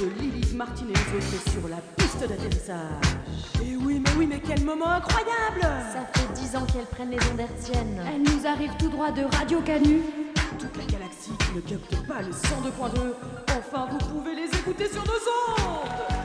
[0.00, 2.76] De Lilith Martin et les autres sur la piste d'atterrissage.
[3.62, 7.18] Et oui, mais oui, mais quel moment incroyable Ça fait dix ans qu'elles prennent les
[7.32, 8.02] ondes hertziennes.
[8.06, 10.02] Elle nous arrive tout droit de Radio Canu.
[10.58, 13.14] Toute la galaxie qui ne capte pas le 102.2.
[13.58, 16.15] Enfin, vous pouvez les écouter sur nos ondes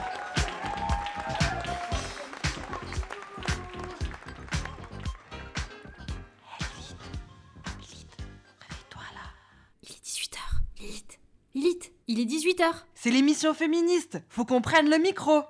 [12.61, 12.73] il est 18h.
[12.93, 15.43] C'est l'émission féministe, faut qu'on prenne le micro.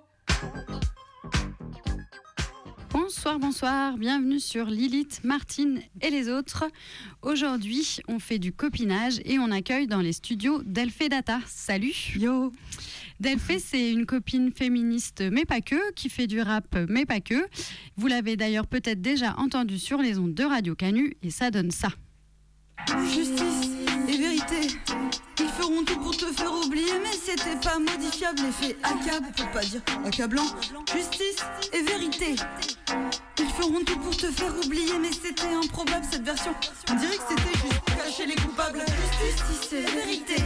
[2.91, 6.65] Bonsoir, bonsoir, bienvenue sur Lilith, Martine et les autres.
[7.21, 11.39] Aujourd'hui, on fait du copinage et on accueille dans les studios Delphé Data.
[11.47, 12.51] Salut Yo
[13.19, 17.47] Delphé, c'est une copine féministe, mais pas que, qui fait du rap, mais pas que.
[17.95, 21.71] Vous l'avez d'ailleurs peut-être déjà entendu sur les ondes de Radio Canu et ça donne
[21.71, 21.89] ça.
[23.13, 23.60] Justice
[25.39, 28.41] Ils feront tout pour te faire oublier, mais c'était pas modifiable.
[28.43, 30.45] L'effet accable, pour pas dire accablant.
[30.93, 32.35] Justice et vérité.
[33.39, 36.53] Ils feront tout pour te faire oublier, mais c'était improbable cette version.
[36.89, 38.83] On dirait que c'était juste pour cacher les coupables.
[39.21, 40.43] Justice et vérité.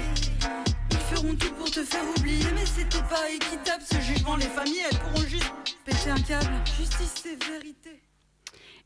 [0.92, 4.36] Ils feront tout pour te faire oublier, mais c'était pas équitable ce jugement.
[4.36, 5.52] Les familles, elles pourront juste
[5.83, 6.53] péter un câble.
[6.78, 8.05] Justice et vérité.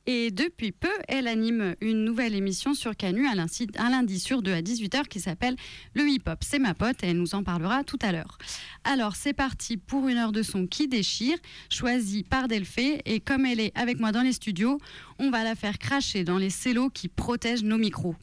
[0.06, 4.42] Et depuis peu, elle anime une nouvelle émission sur Canu un lundi, un lundi sur
[4.42, 5.56] 2 à 18h qui s'appelle
[5.94, 6.40] Le Hip Hop.
[6.42, 8.38] C'est ma pote et elle nous en parlera tout à l'heure.
[8.84, 11.38] Alors c'est parti pour une heure de son qui déchire,
[11.70, 13.02] choisie par Delphé.
[13.06, 14.80] Et comme elle est avec moi dans les studios,
[15.20, 18.16] on va la faire cracher dans les cellos qui protègent nos micros.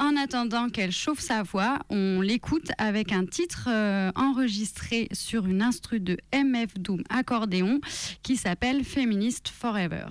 [0.00, 5.62] En attendant qu'elle chauffe sa voix, on l'écoute avec un titre euh, enregistré sur une
[5.62, 7.80] instru de MF Doom accordéon
[8.22, 10.06] qui s'appelle Feminist Forever.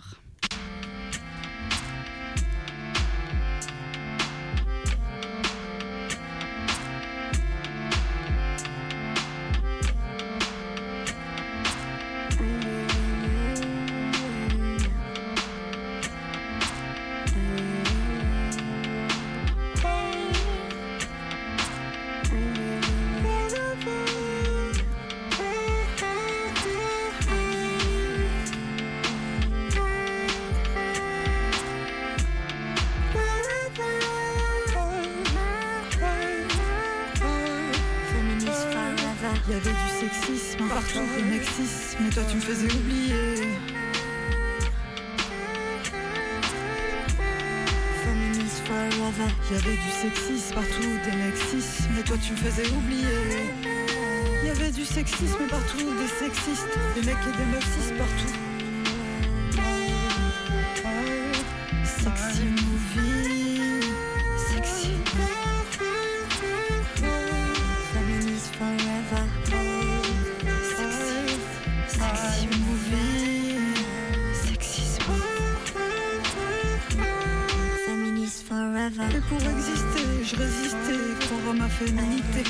[79.12, 82.44] Et pour exister, je résistais contre ma féminité.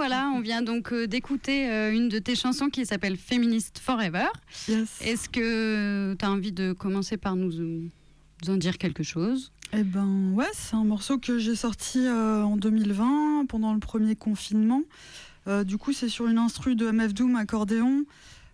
[0.00, 4.28] Voilà, on vient donc euh, d'écouter euh, une de tes chansons qui s'appelle Feminist Forever.
[4.66, 4.98] Yes.
[5.02, 7.82] Est-ce que tu as envie de commencer par nous, euh,
[8.42, 9.52] nous en dire quelque chose?
[9.74, 14.16] Eh ben ouais, c'est un morceau que j'ai sorti euh, en 2020 pendant le premier
[14.16, 14.80] confinement.
[15.46, 18.06] Euh, du coup, c'est sur une instru de MF Doom accordéon.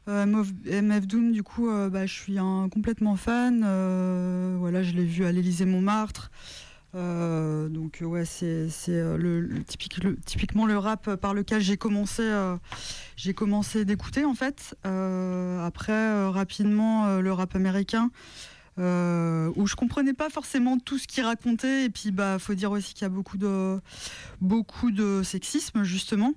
[0.09, 3.61] Euh, MF Doom, du coup, bah, je suis un complètement fan.
[4.59, 6.33] Voilà, je l'ai vu à l'Élysée Montmartre.
[6.95, 9.49] Euh, donc ouais, c'est euh,
[10.25, 12.57] typiquement le rap par lequel j'ai commencé, euh,
[13.17, 14.75] j'ai commencé d'écouter en fait.
[14.87, 18.11] Euh, après, euh, rapidement, euh, le rap américain.
[18.79, 21.85] Euh, où je comprenais pas forcément tout ce qu'il racontait.
[21.85, 23.81] Et puis, bah, faut dire aussi qu'il y a beaucoup de,
[24.43, 26.35] beaucoup de sexisme, justement.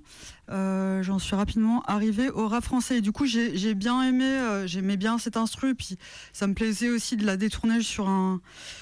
[0.50, 2.98] Euh, j'en suis rapidement arrivée au rap français.
[2.98, 5.74] Et du coup, j'ai bien aimé, euh, j'aimais bien cet instru.
[5.74, 5.98] Puis,
[6.32, 8.40] ça me plaisait aussi de la détourner sur un,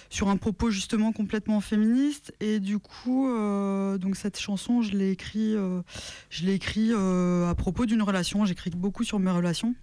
[0.08, 2.32] sur un propos justement complètement féministe.
[2.38, 3.28] Et du coup,
[3.98, 5.56] donc cette chanson, je l'ai écrit,
[6.30, 6.60] je l'ai
[7.48, 8.44] à propos d'une relation.
[8.44, 9.74] J'écris beaucoup sur mes relations.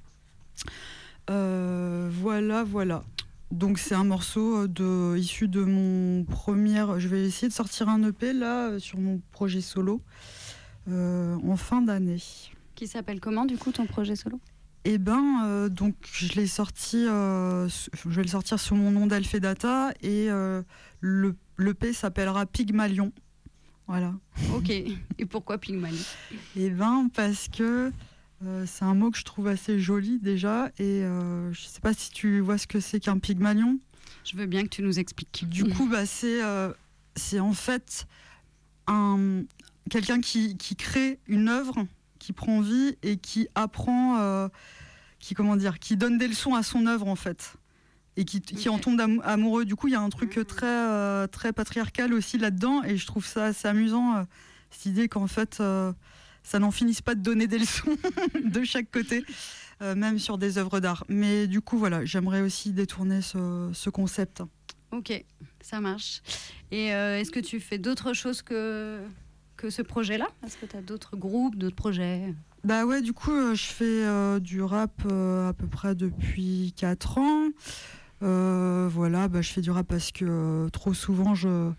[1.27, 3.03] voilà, voilà.
[3.51, 6.85] Donc c'est un morceau euh, de, issu de mon premier.
[6.97, 10.01] Je vais essayer de sortir un EP là euh, sur mon projet solo
[10.89, 12.21] euh, en fin d'année.
[12.75, 14.39] Qui s'appelle comment du coup ton projet solo?
[14.87, 20.27] Eh ben donc je l'ai sorti, je vais le sortir sur mon nom d'Alfedata et
[20.99, 23.11] le l'EP s'appellera Pygmalion.
[23.87, 24.13] Voilà.
[24.53, 24.69] Ok.
[24.69, 26.03] Et pourquoi Pygmalion?
[26.55, 27.91] Eh ben parce que
[28.43, 31.79] euh, c'est un mot que je trouve assez joli déjà, et euh, je ne sais
[31.79, 33.79] pas si tu vois ce que c'est qu'un pygmalion.
[34.25, 35.47] Je veux bien que tu nous expliques.
[35.47, 36.73] Du coup, bah, c'est euh,
[37.39, 38.07] en fait
[38.87, 39.43] un,
[39.89, 41.85] quelqu'un qui, qui, crée une œuvre,
[42.19, 44.49] qui prend vie et qui apprend,
[45.19, 47.53] qui, comment dire, qui donne des leçons à son œuvre en fait.
[48.17, 49.65] Et qui, qui en tombe amoureux.
[49.65, 50.45] Du coup, il y a un truc mmh.
[50.45, 54.25] très, très patriarcal aussi là-dedans, et je trouve ça assez amusant,
[54.71, 55.61] cette idée qu'en fait
[56.45, 57.97] ça n'en finisse pas de donner des leçons
[58.45, 59.25] de chaque côté,
[59.81, 61.03] euh, même sur des œuvres d'art.
[61.09, 64.43] Mais du coup, voilà, j'aimerais aussi détourner ce, concept.
[64.91, 65.25] Ok,
[65.61, 66.21] ça marche.
[66.71, 69.01] Et euh, est-ce que tu fais d'autres choses que,
[69.57, 70.27] que ce projet-là?
[70.45, 72.33] Est-ce que tu as d'autres groupes, d'autres projets?
[72.63, 77.49] Bah ouais, du coup, euh, je fais du rap à peu près depuis 4 ans.
[78.21, 81.71] voilà, bah, je fais du rap parce que trop souvent, je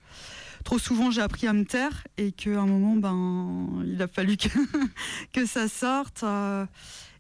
[0.67, 4.37] trop souvent j'ai appris à me taire et qu'à un moment, ben, il a fallu
[5.33, 6.25] que, ça sorte.
[6.25, 6.67] Euh,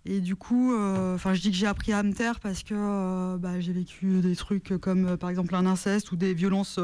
[0.04, 2.74] et du coup, euh, enfin, je dis que j'ai appris à me taire parce que
[2.74, 6.80] euh, bah, j'ai vécu des trucs comme par exemple un inceste ou des violences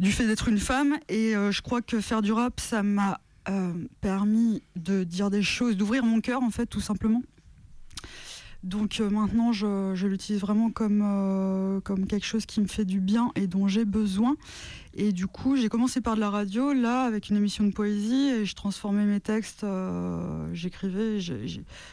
[0.00, 0.96] du fait d'être une femme.
[1.08, 3.20] Et je crois que faire du rap, ça m'a
[4.00, 7.22] permis de dire des choses, d'ouvrir mon cœur en fait, tout simplement.
[8.66, 13.46] Donc maintenant, je, l'utilise vraiment comme, comme quelque chose qui me fait du bien et
[13.46, 14.36] dont j'ai besoin.
[14.98, 18.30] Et du coup, j'ai commencé par de la radio, là, avec une émission de poésie,
[18.30, 21.18] et je transformais mes textes, euh, j'écrivais,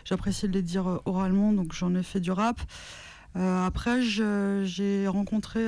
[0.06, 2.62] j'appréciais de les dire euh, oralement, donc j'en ai fait du rap.
[3.36, 5.68] Euh, après, j'ai rencontré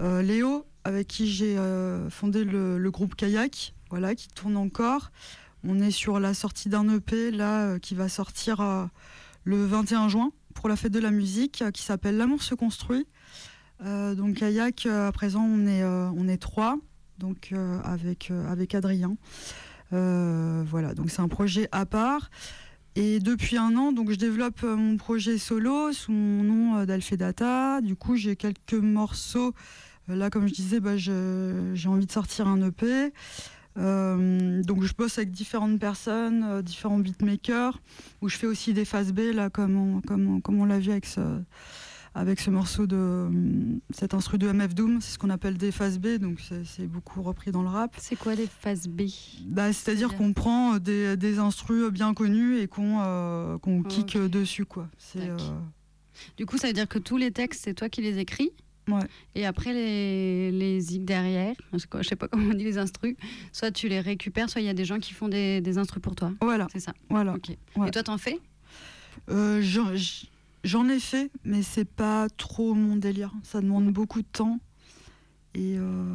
[0.00, 1.56] Léo, avec qui j'ai
[2.10, 5.12] fondé le, groupe Kayak, voilà, qui tourne encore.
[5.62, 8.88] On est sur la sortie d'un EP, là, qui va sortir
[9.48, 13.06] le 21 juin pour la fête de la musique, qui s'appelle L'amour se construit.
[13.82, 16.76] Euh, donc kayak, euh, à présent on est, euh, trois,
[17.18, 19.16] donc avec, avec Adrien.
[19.90, 22.28] voilà, donc c'est un projet à part.
[22.94, 27.80] Et depuis un an, donc je développe mon projet solo sous mon nom d'Alfedata.
[27.80, 29.54] Du coup, j'ai quelques morceaux.
[30.08, 33.12] Là, comme je disais, bah, j'ai envie de sortir un EP.
[33.78, 37.80] Donc je bosse avec différentes personnes, différents beatmakers,
[38.20, 40.90] où je fais aussi des phases B, là, comme on, comme comme on l'a vu
[40.90, 41.20] avec ce,
[42.18, 45.70] avec ce morceau de hum, cet instru de MF Doom, c'est ce qu'on appelle des
[45.70, 47.94] phases B, donc c'est beaucoup repris dans le rap.
[47.98, 49.02] C'est quoi des phases B?
[49.46, 53.58] Bah, C'est-à-dire qu'on prend euh, des, des instrus bien connus et qu'on euh,
[53.88, 54.64] kick euh, dessus.
[54.64, 54.88] Quoi.
[55.16, 55.36] Euh,
[56.36, 58.50] du coup, ça veut dire que tous les textes, c'est toi qui les écris?
[58.88, 59.04] Ouais.
[59.34, 63.16] Et après, les, les derrière, je sais pas comment on dit les instrus,
[63.52, 66.02] soit tu les récupères, soit il y a des gens qui font des, des instrus
[66.02, 66.32] pour toi.
[66.40, 66.66] Voilà.
[66.72, 66.92] C'est ça.
[67.10, 67.36] Voilà.
[67.86, 68.38] Et toi, t'en fais?
[69.30, 69.62] Euh,
[70.64, 73.32] J'en ai fait, mais c'est pas trop mon délire.
[73.44, 74.58] Ça demande beaucoup de temps.
[75.54, 76.14] Et, euh,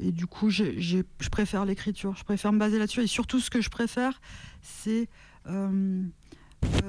[0.00, 2.16] et du coup, je préfère l'écriture.
[2.16, 3.02] Je préfère me baser là-dessus.
[3.02, 4.20] Et surtout, ce que je préfère,
[4.62, 5.08] c'est
[5.46, 6.02] euh,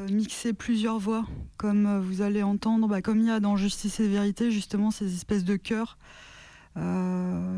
[0.10, 1.26] mixer plusieurs voix.
[1.58, 5.14] Comme vous allez entendre, bah, comme il y a dans Justice et Vérité, justement, ces
[5.14, 5.98] espèces de chœurs.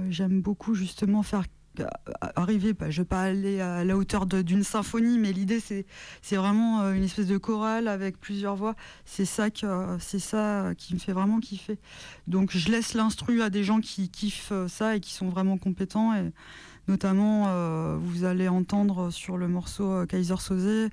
[0.09, 1.43] J'aime beaucoup, justement, faire
[2.35, 5.85] arriver, bah, je ne vais pas aller à la hauteur d'une symphonie, mais l'idée c'est,
[6.35, 8.75] vraiment euh, une espèce de chorale avec plusieurs voix.
[9.05, 9.47] C'est ça,
[9.99, 11.77] ça qui me fait vraiment kiffer.
[12.27, 15.57] Donc je laisse l'instru à des gens qui kiffent euh, ça et qui sont vraiment
[15.57, 16.13] compétents.
[16.15, 16.31] Et
[16.87, 20.89] notamment, euh, vous allez entendre sur le morceau Kaiser Sosé,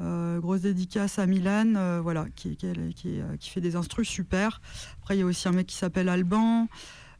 [0.00, 4.60] grosse dédicace à Milan, voilà, qui, qui, fait des instrus super.
[5.00, 6.68] Après, il y a aussi un mec qui s'appelle Alban.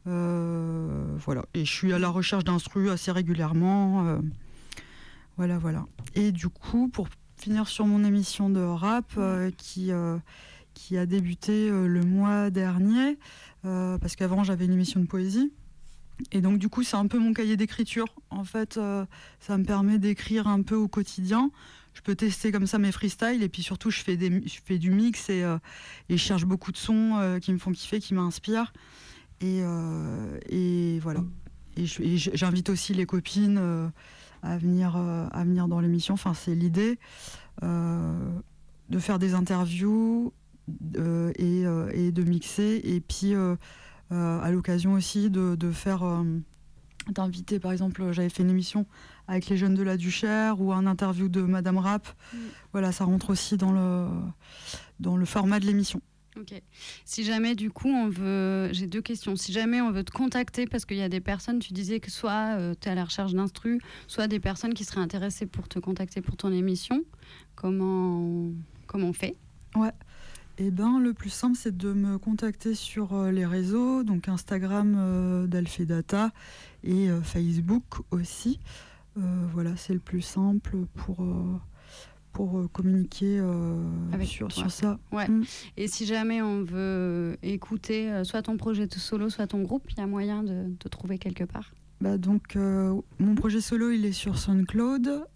[0.06, 1.44] Euh, voilà.
[1.54, 4.06] Et je suis à la recherche d'instru assez régulièrement.
[4.06, 4.18] Euh,
[5.36, 5.86] voilà, voilà.
[6.14, 12.00] Et du coup, pour finir sur mon émission de rap euh, qui a débuté le
[12.02, 13.18] mois dernier,
[13.62, 15.52] parce qu'avant j'avais une émission de poésie.
[16.30, 18.06] Et donc du coup, c'est un peu mon cahier d'écriture.
[18.30, 18.78] En fait,
[19.40, 21.50] ça me permet d'écrire un peu au quotidien.
[21.94, 24.78] Je peux tester comme ça mes freestyles et puis surtout je fais, des, je fais
[24.78, 25.40] du mix et,
[26.08, 28.72] et je cherche beaucoup de sons qui me font kiffer, qui m'inspirent.
[29.40, 29.60] Et,
[30.48, 31.24] et, voilà.
[31.76, 33.90] Et j'invite aussi les copines
[34.42, 36.14] à, venir, à venir dans l'émission.
[36.14, 36.98] Enfin, c'est l'idée
[37.62, 40.32] de faire des interviews
[40.68, 42.80] et, de mixer.
[42.84, 43.34] Et puis,
[44.10, 46.04] à l'occasion aussi de faire
[47.08, 48.86] d'inviter, par exemple, j'avais fait une émission
[49.28, 52.08] avec les jeunes de la Duchère ou un interview de Madame Rap.
[52.32, 52.38] Mm.
[52.72, 54.08] Voilà, ça rentre aussi dans le,
[55.00, 56.00] dans le format de l'émission.
[56.38, 56.54] Ok.
[57.04, 58.72] Si jamais, du coup, on veut.
[58.72, 59.36] J'ai deux questions.
[59.36, 62.10] Si jamais on veut te contacter, parce qu'il y a des personnes, tu disais que
[62.10, 65.68] soit euh, tu es à la recherche d'instru, soit des personnes qui seraient intéressées pour
[65.68, 67.02] te contacter pour ton émission,
[67.54, 68.50] comment,
[68.86, 69.36] comment on fait?
[69.74, 69.92] Ouais.
[70.58, 74.94] Eh ben, le plus simple, c'est de me contacter sur euh, les réseaux, donc Instagram
[74.98, 76.30] euh, d'Alfedata
[76.84, 78.60] et euh, Facebook aussi.
[79.16, 81.26] voilà, c'est le plus simple pour,
[82.32, 83.42] pour communiquer
[84.24, 84.98] sur, sur, ça.
[85.10, 85.28] Ouais.
[85.28, 85.44] Mm.
[85.76, 89.98] Et si jamais on veut écouter soit ton projet de solo, soit ton groupe, il
[89.98, 91.72] y a moyen de te trouver quelque part?
[92.00, 95.26] Bah donc, mon projet solo, il est sur SoundCloud,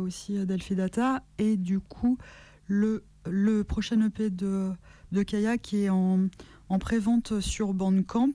[0.00, 2.18] aussi d'Alfedata, et du coup,
[2.66, 4.70] le le prochain EP de,
[5.12, 6.28] de Kayak est en,
[6.68, 8.34] en pré-vente sur Bandcamp,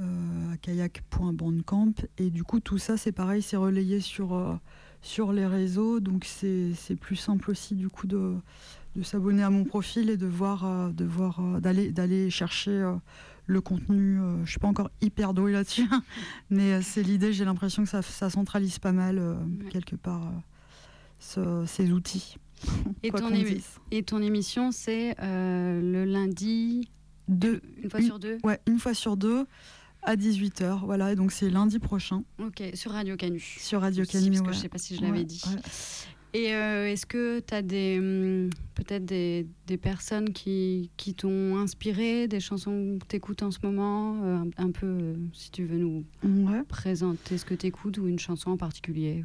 [0.00, 1.92] euh, kayak.bandcamp.
[2.18, 4.54] Et du coup, tout ça, c'est pareil, c'est relayé sur, euh,
[5.02, 6.00] sur les réseaux.
[6.00, 8.36] Donc, c'est plus simple aussi, du coup, de,
[8.96, 12.94] de s'abonner à mon profil et de voir, euh, de voir d'aller, d'aller chercher
[13.46, 14.16] le contenu.
[14.16, 15.88] je ne suis pas encore hyper douée là-dessus,
[16.50, 17.32] mais c'est l'idée.
[17.32, 19.20] J'ai l'impression que ça, ça, centralise pas mal,
[19.70, 20.32] quelque part,
[21.18, 22.36] ces outils.
[23.02, 23.30] Et, ton,
[23.90, 26.88] et ton, émission, c'est euh, le lundi
[27.28, 29.46] deux, une fois sur deux Ouais, une fois sur deux
[30.02, 30.84] à 18h.
[30.84, 32.22] Voilà, et donc c'est lundi prochain.
[32.38, 33.40] Ok, sur Radio Canu.
[33.40, 35.42] Sur Radio Canu, parce que je sais pas si je l'avais dit.
[36.32, 41.56] Et euh, est-ce que tu as des, hum, peut-être des, des, personnes qui, qui t'ont
[41.56, 45.78] inspiré, des chansons que tu écoutes en ce moment euh, un, peu, si tu veux
[45.78, 46.04] nous
[46.68, 49.24] présenter ce que tu écoutes ou une chanson en particulier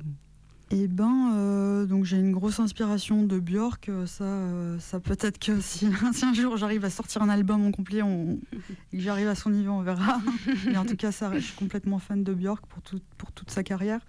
[0.72, 3.90] eh ben, euh, donc j'ai une grosse inspiration de Björk.
[3.90, 5.88] Euh, ça, euh, ça peut-être que si,
[6.24, 8.40] un jour j'arrive à sortir un album en complet on,
[8.92, 10.20] et que j'arrive à son niveau, on verra.
[10.66, 12.82] Mais en tout cas, ça, je suis complètement fan de Björk pour,
[13.18, 14.02] pour toute sa carrière.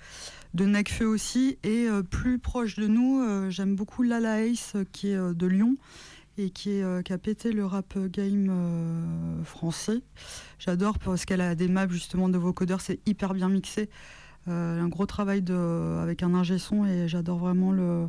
[0.54, 1.58] De Nekfeu aussi.
[1.62, 5.76] Et plus proche de nous, j'aime beaucoup Lala Ace, qui est de Lyon
[6.38, 8.50] et qui, est, qui, a pété le rap game
[9.44, 10.02] français.
[10.58, 13.90] J'adore parce qu'elle a des maps justement de vocodeurs, c'est hyper bien mixé.
[14.48, 18.08] Euh, un gros travail de, avec un ingé son et j'adore vraiment le,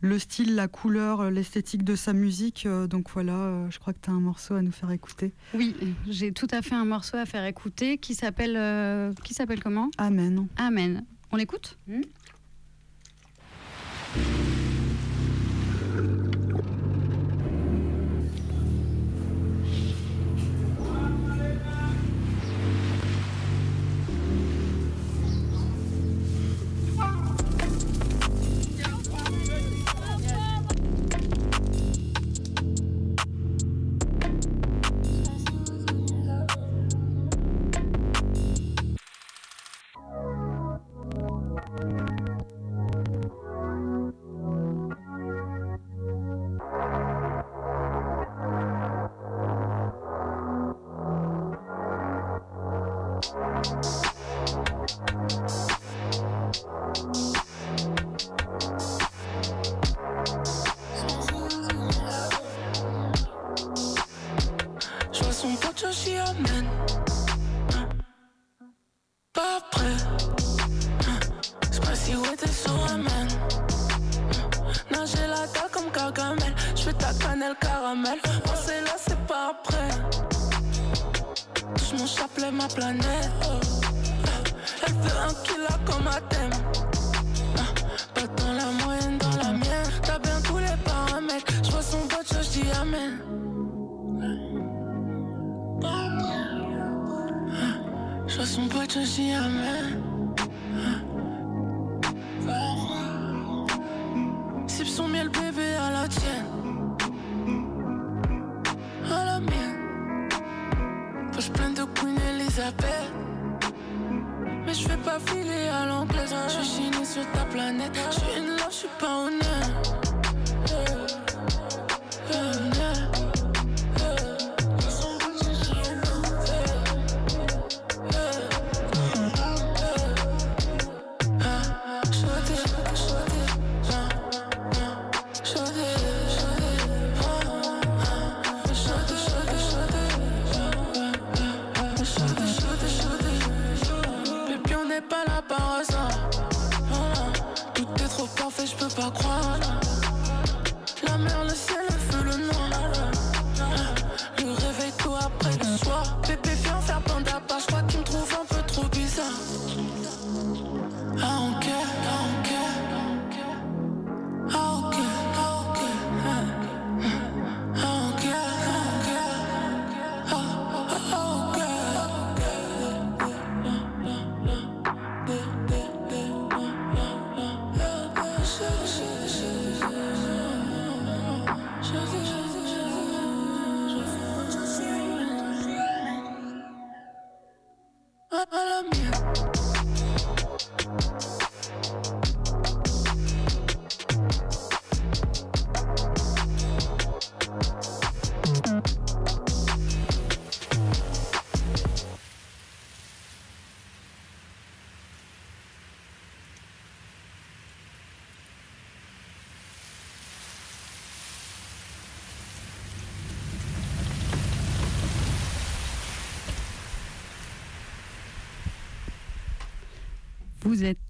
[0.00, 2.66] le, style, la couleur, l'esthétique de sa musique.
[2.66, 5.32] Euh, donc voilà, euh, je crois que tu as un morceau à nous faire écouter.
[5.54, 5.74] Oui,
[6.08, 9.90] j'ai tout à fait un morceau à faire écouter qui s'appelle qui s'appelle comment?
[9.96, 10.46] Amen.
[10.58, 11.04] Amen.
[11.32, 11.78] On l'écoute?
[11.88, 12.02] Hmm?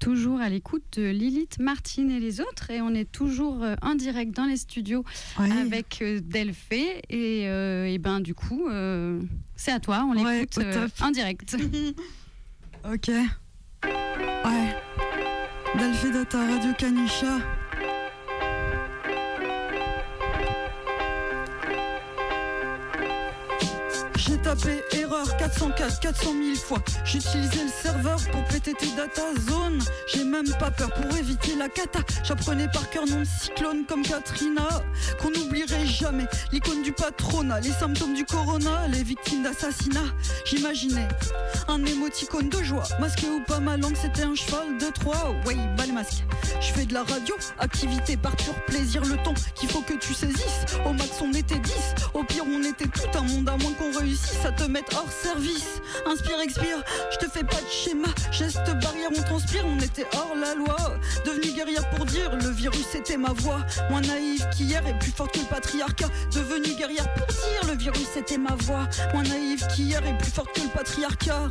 [0.00, 3.94] Toujours à l'écoute de Lilith, Martine et les autres et on est toujours euh, en
[3.94, 5.04] direct dans les studios
[5.38, 5.50] Ouais.
[5.52, 9.20] avec euh, Delphé et, euh, et ben du coup euh,
[9.54, 11.56] c'est à toi, on l'écoute euh, en direct.
[12.90, 13.08] Ok.
[13.08, 14.74] Ouais.
[15.78, 17.38] Delphi Data Radio Canisha.
[24.16, 26.78] J'ai tapé erreur 404 400 000 fois.
[27.04, 29.82] J'utilisais le serveur pour péter tes data zones.
[30.12, 32.00] J'ai même pas peur pour éviter la cata.
[32.22, 34.68] J'apprenais par cœur nom cyclone comme Katrina.
[35.20, 40.14] Qu'on n'oublierait jamais l'icône du patronat, les symptômes du corona, les victimes d'assassinat.
[40.44, 41.08] J'imaginais
[41.68, 42.84] un émoticône de joie.
[43.00, 45.34] Masqué ou pas, ma langue c'était un cheval de Troie.
[45.46, 46.24] Ouais, bah les masques.
[46.60, 49.02] Je fais de la radio, activité par pur plaisir.
[49.04, 50.66] Le temps qu'il faut que tu saisisses.
[50.86, 51.72] Au max, on était 10.
[52.14, 55.10] Au pire, on était tout un monde à moins qu'on réussisse à te mettre hors
[55.10, 55.80] service.
[56.06, 58.08] Inspire, expire, je te fais pas de schéma.
[58.30, 60.76] Geste barrière, on transpire, on était hors la loi.
[61.24, 63.60] Devenu guerrière pour dire, le virus c'était ma voix.
[63.90, 66.08] Moins naïve qu'hier et plus forte que le patriarcat.
[66.32, 68.88] Devenu guerrière pour dire, le virus c'était ma voix.
[69.12, 71.50] Moins naïve qu'hier et plus forte que le patriarcat.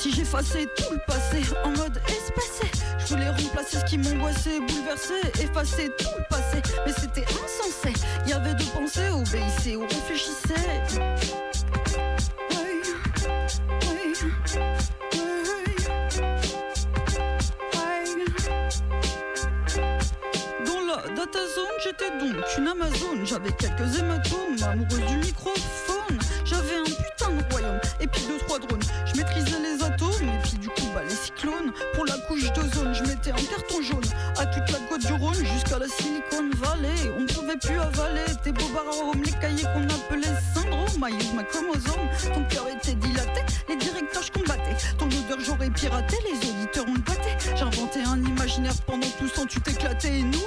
[0.00, 5.20] Si j'effaçais tout le passé en mode espacé, je voulais remplacer ce qui m'angoissait, bouleversé,
[5.42, 7.92] effacer tout le passé, mais c'était insensé.
[8.26, 10.54] Y avait deux pensées, obéissez ou réfléchissez.
[20.64, 23.22] Dans la data zone, j'étais donc une Amazon.
[23.26, 25.89] J'avais quelques hématomes, amoureuse du microphone.
[28.00, 28.82] Et puis deux, trois drones.
[29.06, 31.72] Je maîtrisais les atomes, et puis du coup, bah, les cyclones.
[31.94, 34.10] Pour la couche d'ozone, je mettais un carton jaune.
[34.38, 37.12] À toute la côte du Rhône, jusqu'à la Silicon Valley.
[37.16, 40.80] On ne pouvait plus avaler tes beaux arômes, les cahiers qu'on appelait syndrome.
[41.02, 42.08] I use ma chromosome.
[42.34, 44.76] Ton cœur était dilaté, les directeurs je combattais.
[44.98, 47.36] Ton odeur j'aurais piraté, les auditeurs on le battait.
[47.56, 50.44] J'ai inventé un imaginaire pendant tout ce tu t'éclatais et nous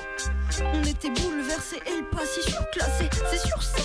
[0.61, 3.09] on était bouleversés et le passé surclassé.
[3.31, 3.81] C'est sûr, ça.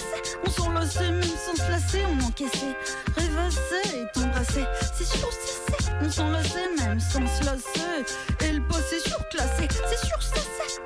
[0.46, 2.76] On s'enlaçait même sans se lasser, on encaissait.
[3.16, 4.66] Rêvassait et t'embrassait.
[4.96, 5.76] C'est sûr, ça.
[6.02, 8.14] On s'enlaçait même sans se lasser.
[8.40, 9.68] Et le passé surclassé.
[9.88, 10.40] C'est sûr, ça.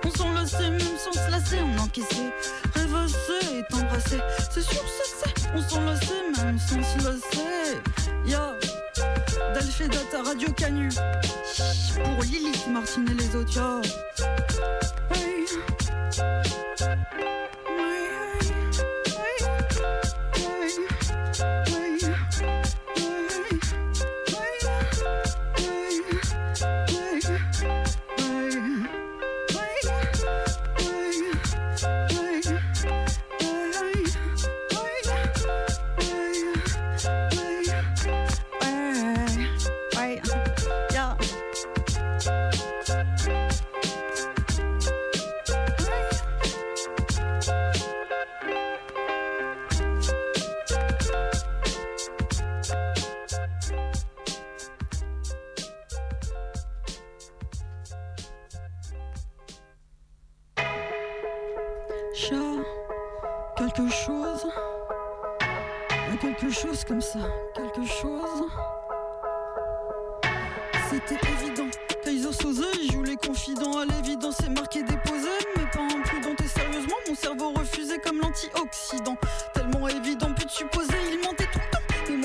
[0.04, 2.32] On s'enlaçait même sans se lasser, on encaissait.
[2.74, 4.20] Rêvassait et t'embrassait.
[4.50, 5.30] C'est sûr, ça.
[5.54, 7.80] On s'enlaçait même sans se lasser.
[8.26, 8.54] Ya.
[9.88, 10.88] Data Radio Canu.
[10.90, 13.80] Pour Lilith, Martine et les autres, ya.
[15.10, 15.31] Hey.
[16.12, 16.46] Thank
[17.56, 17.61] you.
[63.56, 64.46] Quelque chose,
[66.20, 67.18] quelque chose comme ça,
[67.54, 68.44] quelque chose.
[70.90, 71.68] C'était évident.
[72.04, 76.48] Kaiser Soze, il joue les confidents à l'évidence, c'est marqué déposé, mais pas imprudent et
[76.48, 79.16] sérieusement, mon cerveau refusait comme l'antioxydant.
[79.54, 81.41] Tellement évident, plus de supposer, il mentait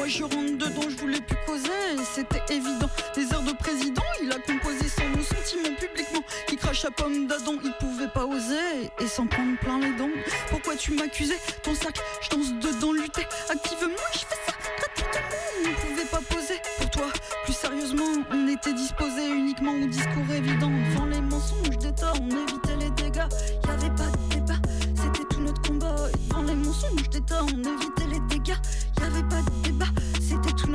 [0.09, 1.69] je rentre dedans, je voulais plus causer,
[2.13, 2.89] c'était évident.
[3.15, 6.21] Des airs de président, il a composé sans nos sentiments publiquement.
[6.49, 10.09] Il crache à pomme d'Adam, il pouvait pas oser, et s'en prendre plein les dents.
[10.49, 11.39] Pourquoi tu m'accusais?
[11.63, 15.37] Ton sac, je danse dedans, lutter activement, je fais ça gratuitement.
[15.65, 17.07] On pouvait pas poser pour toi.
[17.43, 20.71] Plus sérieusement, on était disposé uniquement au discours évident.
[20.91, 23.27] Devant les mensonges d'État, on évitait les dégâts.
[23.65, 24.59] Y avait pas de débat,
[24.95, 25.95] c'était tout notre combat.
[26.29, 28.55] Devant les mensonges d'État, on évitait les dégâts.
[28.99, 29.66] Y avait pas de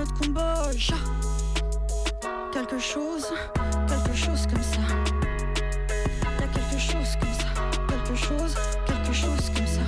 [0.03, 0.97] Ja.
[2.53, 3.33] Quelque chose,
[3.87, 4.81] quelque chose comme ça.
[6.25, 7.47] Y quelque chose comme ça,
[7.89, 9.83] quelque chose, quelque chose comme ça.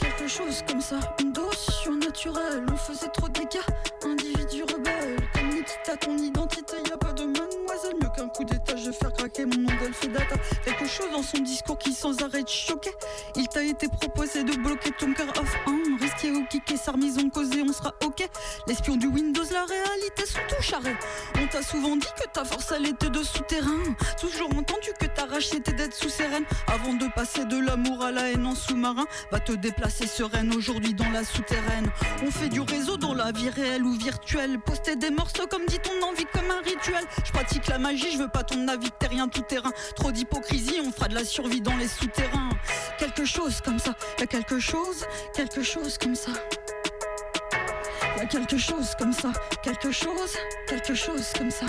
[0.00, 2.64] Quelque chose comme ça, une dose surnaturelle.
[2.72, 3.60] On faisait trop de dégâts,
[4.06, 5.48] individu rebelle, comme
[5.92, 7.96] à ton identité, y a pas de mademoiselle.
[8.00, 10.36] Mieux qu'un coup d'état, je vais faire craquer mon nom fait data.
[10.64, 12.94] Quelque chose dans son discours qui sans arrêt te choquait.
[13.36, 15.54] Il t'a été proposé de bloquer ton cœur off
[16.48, 18.28] kicker, sa remise en cause et on sera ok.
[18.66, 20.96] L'espion du Windows, la réalité sont tout charré.
[21.40, 23.82] On t'a souvent dit que ta force elle était de souterrain.
[24.20, 26.44] Toujours entendu que ta rage était d'être sous sereine.
[26.66, 30.94] Avant de passer de l'amour à la haine en sous-marin, va te déplacer sereine aujourd'hui
[30.94, 31.90] dans la souterraine.
[32.22, 34.58] On fait du réseau dans la vie réelle ou virtuelle.
[34.58, 37.04] Poster des morceaux comme dit ton envie comme un rituel.
[37.24, 39.72] Je pratique la magie, je veux pas ton avis, t'es rien tout terrain.
[39.96, 42.50] Trop d'hypocrisie, on fera de la survie dans les souterrains.
[42.98, 43.94] Quelque chose comme ça,
[44.28, 46.32] quelque chose, quelque chose comme ça.
[48.16, 49.30] Y a quelque chose comme ça,
[49.62, 51.66] quelque chose, quelque chose comme ça.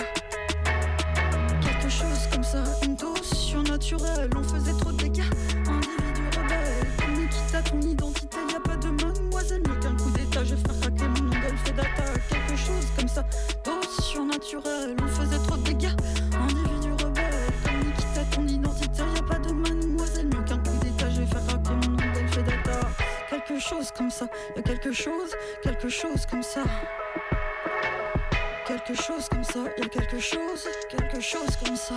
[1.62, 5.21] Quelque chose comme ça, une dose surnaturelle, on faisait trop de dégâts.
[5.67, 10.10] Individu rebelle, mais quitte à ton identité, y a pas de mademoiselle, mieux qu'un coup
[10.12, 11.32] d'état, je vais faire craquer mon nom
[11.63, 12.21] fait d'attaque.
[12.29, 13.23] Quelque chose comme ça,
[13.63, 15.28] dose surnaturelle, on faisait
[23.60, 24.26] Quelque chose comme ça,
[24.63, 26.63] quelque chose, quelque chose comme ça.
[28.65, 31.95] Quelque chose comme ça, y a quelque chose, quelque chose comme ça.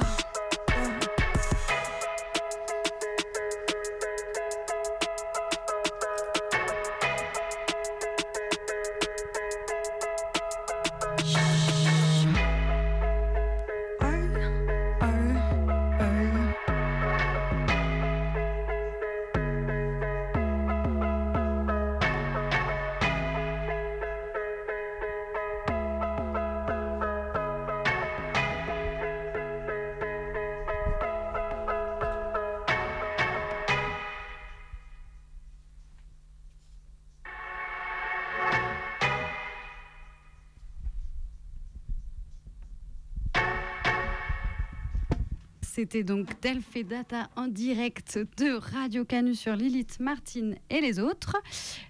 [45.74, 50.98] C'était donc Delphes et Data en direct de Radio Canu sur Lilith, Martine et les
[51.00, 51.34] autres.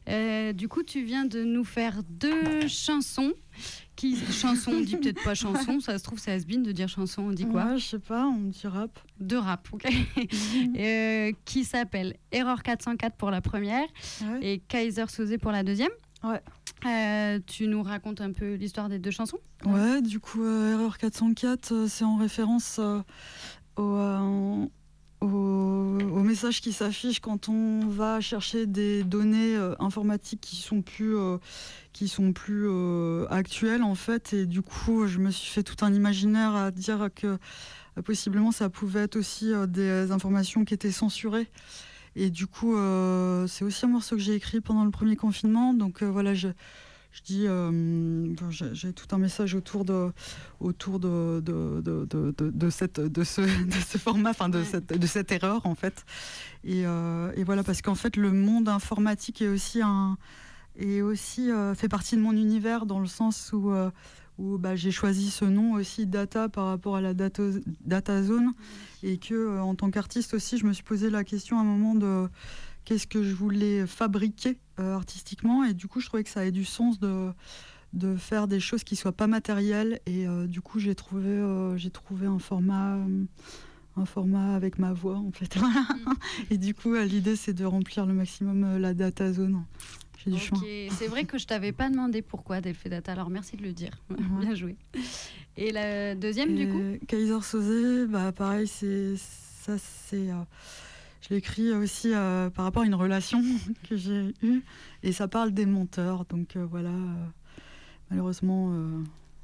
[0.09, 3.33] Euh, du coup, tu viens de nous faire deux chansons.
[3.97, 7.23] Qui, chansons, on dit peut-être pas chanson, ça se trouve c'est has de dire chanson,
[7.23, 9.01] on dit quoi Ouais, je sais pas, on dit rap.
[9.19, 9.85] De rap, ok.
[10.79, 13.87] Euh, qui s'appelle Error 404 pour la première
[14.23, 14.39] Ouais.
[14.43, 15.91] et Kaiser Soze pour la deuxième.
[16.23, 16.41] Ouais.
[16.87, 19.39] Euh, tu nous racontes un peu l'histoire des deux chansons?
[19.65, 22.81] Ouais, du coup, euh, Erreur 404, euh, c'est en référence
[23.77, 24.67] au, euh,
[25.21, 30.83] au, au message qui s'affiche quand on va chercher des données euh, informatiques qui sont
[30.83, 31.39] plus, euh,
[31.93, 32.69] qui sont plus
[33.31, 34.33] actuelles, en fait.
[34.33, 37.39] Et du coup, je me suis fait tout un imaginaire à dire que
[38.05, 41.49] possiblement ça pouvait être aussi des informations qui étaient censurées.
[42.17, 42.75] Et du coup,
[43.49, 45.75] c'est aussi un morceau que j'ai écrit pendant le premier confinement.
[45.75, 46.49] Donc voilà, je,
[47.13, 48.35] je dis, euh,
[48.73, 50.11] j'ai tout un message autour de,
[50.61, 55.07] autour de, de, de, de, cette, de, ce, de ce format, enfin de, cette, de
[55.07, 56.05] cette erreur en fait.
[56.65, 60.17] Et, euh, et voilà, parce qu'en fait, le monde informatique est aussi un,
[60.77, 63.73] est aussi euh, fait partie de mon univers dans le sens où,
[64.39, 67.43] où bah, j'ai choisi ce nom aussi data par rapport à la data,
[67.85, 68.53] data zone.
[69.03, 71.65] Et que euh, en tant qu'artiste aussi, je me suis posé la question à un
[71.65, 72.29] moment de
[72.85, 76.51] qu'est-ce que je voulais fabriquer euh, artistiquement et du coup, je trouvais que ça avait
[76.53, 77.31] du sens de
[77.93, 81.77] de faire des choses qui soient pas matérielles et euh, du coup j'ai trouvé euh,
[81.77, 82.97] j'ai trouvé un format
[83.97, 85.85] un format avec ma voix en fait Voilà.
[86.51, 89.63] et du coup l'idée c'est de remplir le maximum la data zone
[90.25, 93.13] j'ai du choix Ok, c'est vrai que je t'avais pas demandé pourquoi Delphes et Data,
[93.13, 93.91] alors merci de le dire.
[94.41, 94.77] Bien joué.
[95.57, 96.81] Et la deuxième, du coup?
[97.09, 100.31] Kaiser Soze, bah pareil, c'est ça, c'est.
[100.31, 100.35] euh,
[101.23, 103.43] je l'écris aussi euh, par rapport à une relation
[103.89, 104.63] que j'ai eue,
[105.03, 106.25] et ça parle des menteurs.
[106.27, 107.27] Donc euh, voilà, euh,
[108.11, 108.73] malheureusement,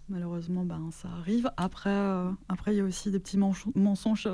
[0.09, 1.51] malheureusement, ben ça arrive.
[1.57, 1.97] Après,
[2.49, 4.29] après, il y a aussi des petits mensonges.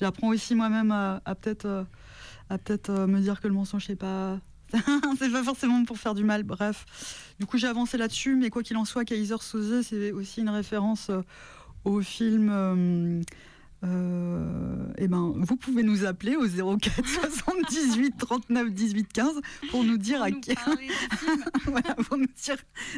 [0.00, 1.86] J'apprends aussi moi-même à, peut-être,
[2.48, 4.38] peut-être me dire que le mensonge c'est pas.
[5.18, 7.34] c'est pas forcément pour faire du mal, bref.
[7.38, 10.48] Du coup, j'ai avancé là-dessus, mais quoi qu'il en soit, Kaiser Soze, c'est aussi une
[10.48, 11.10] référence
[11.84, 13.22] au film.
[13.84, 19.98] Euh, eh ben, vous pouvez nous appeler au 04 78 39 18 15 pour nous
[19.98, 20.56] dire Pour à nous quel,
[21.66, 22.56] voilà, pour nous dire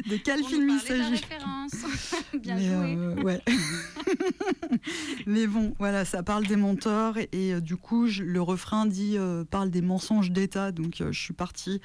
[0.09, 1.11] de quel pour film nous il s'agit.
[1.11, 1.73] référence.
[2.41, 2.95] Bien Mais, joué.
[2.97, 3.41] euh, ouais.
[5.25, 8.85] Mais bon, voilà, ça parle des menteurs et, et, euh, du coup, je- le refrain
[8.85, 10.71] dit euh, parle des mensonges d'État.
[10.71, 11.81] Donc, je suis partie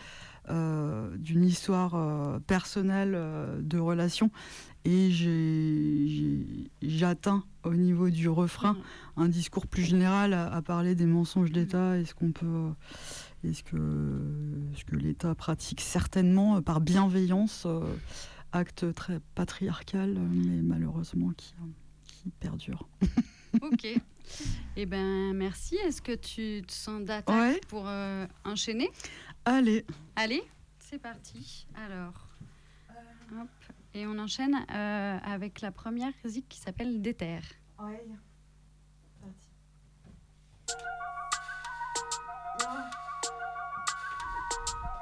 [0.49, 3.17] d'une histoire personnelle
[3.61, 4.31] de relation
[4.85, 5.11] et
[6.83, 8.77] j'atteins au niveau du refrain
[9.17, 12.47] un discours plus général à, à parler des mensonges d'État et ce qu'on peut.
[12.47, 12.73] euh,
[13.45, 13.77] est-ce que,
[14.77, 17.83] ce que l'État pratique certainement euh, par bienveillance euh,
[18.53, 21.55] acte très patriarcal, mais malheureusement qui,
[22.05, 22.89] qui perdure.
[23.63, 23.87] ok.
[24.77, 25.77] Eh ben merci.
[25.77, 28.91] Est-ce que tu te sens d'attaque pour euh, enchaîner?
[29.45, 29.85] Allez.
[30.17, 30.43] Allez,
[30.79, 31.67] c'est parti.
[31.75, 32.29] Alors,
[33.33, 33.49] hop.
[33.95, 37.41] Et on enchaîne euh, avec la première musique qui s'appelle Déter.
[37.79, 38.05] Ouais.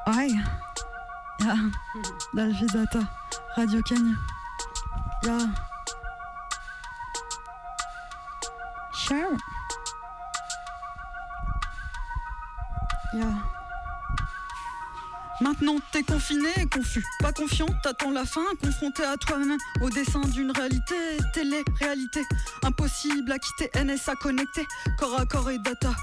[0.07, 0.29] Ouais.
[1.41, 1.55] Ja.
[2.73, 3.01] Data.
[3.57, 4.15] Radio Kenya.
[5.25, 5.39] Ja.
[8.93, 9.37] Sure.
[13.13, 13.50] Ja.
[15.61, 20.21] Maintenant t'es confiné et confus, pas confiant, t'attends la fin, confronté à toi-même au dessin
[20.21, 20.95] d'une réalité,
[21.35, 22.23] télé-réalité,
[22.63, 24.67] impossible à quitter, NSA connecté,
[24.99, 25.95] corps à corps et data,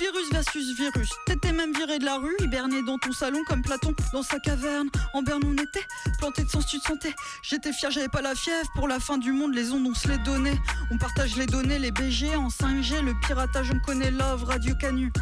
[0.00, 3.94] virus versus virus, t'étais même viré de la rue, hiberné dans ton salon comme Platon.
[4.12, 5.86] Dans sa caverne, en berne on était,
[6.18, 9.16] planté de sens tu te sentais, j'étais fier, j'avais pas la fièvre, pour la fin
[9.16, 10.58] du monde les ondes on se les donnait,
[10.90, 15.12] on partage les données, les BG en 5G, le piratage on connaît love, Radio Canu.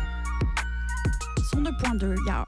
[1.50, 2.46] Son 2.2, ya.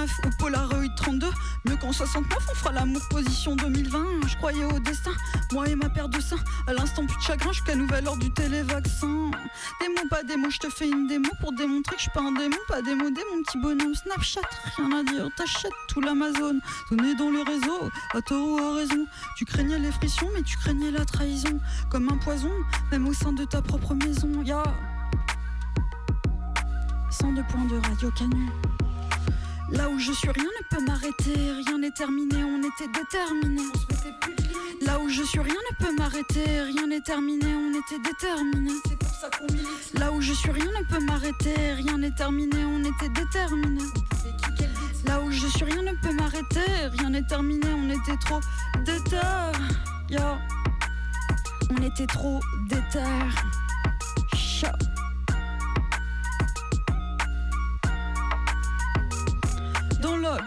[0.00, 1.30] Covid-19 au Polaroid 32.
[1.66, 4.04] Mieux qu'en 69, on fera l'amour position 2020.
[4.26, 5.12] Je croyais au destin,
[5.52, 6.38] moi et ma paire de seins.
[6.66, 9.30] À l'instant, plus de chagrin jusqu'à nouvelle heure du télévaccin.
[9.80, 12.32] Des pas des je te fais une démo pour démontrer que je suis pas un
[12.32, 14.40] démon, pas démodé, mon petit bonhomme Snapchat.
[14.76, 16.58] Rien à dire, t'achètes tout l'Amazon.
[16.90, 19.06] Donné dans les réseaux, à tort ou à raison.
[19.36, 21.60] Tu craignais les frictions, mais tu craignais la trahison.
[21.90, 22.52] Comme un poison,
[22.90, 24.42] même au sein de ta propre maison.
[24.42, 24.62] Ya.
[27.10, 28.48] 102 points de radio canu.
[29.72, 33.62] Là où je suis, rien ne peut m'arrêter, rien n'est terminé, on était déterminé.
[34.82, 38.72] Là où je suis, rien ne peut m'arrêter, rien n'est terminé, on était déterminé.
[39.94, 43.84] Là où je suis, rien ne peut m'arrêter, rien n'est terminé, on était déterminé.
[45.06, 48.40] Là où je suis, rien ne peut m'arrêter, rien n'est terminé, on était trop
[48.84, 49.20] déter.
[50.08, 50.20] Yo.
[51.70, 52.98] On était trop déter.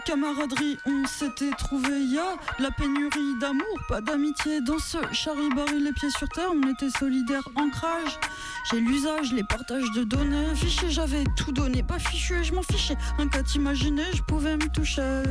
[0.04, 6.10] Camaraderie, on s'était trouvé, ya la pénurie d'amour, pas d'amitié dans ce charibari, les pieds
[6.10, 8.18] sur terre, on était solidaires, ancrage.
[8.70, 12.96] J'ai l'usage, les partages de données, fiché, j'avais tout donné, pas fichu je m'en fichais.
[13.18, 15.22] Un cas t'imaginer, je pouvais me toucher.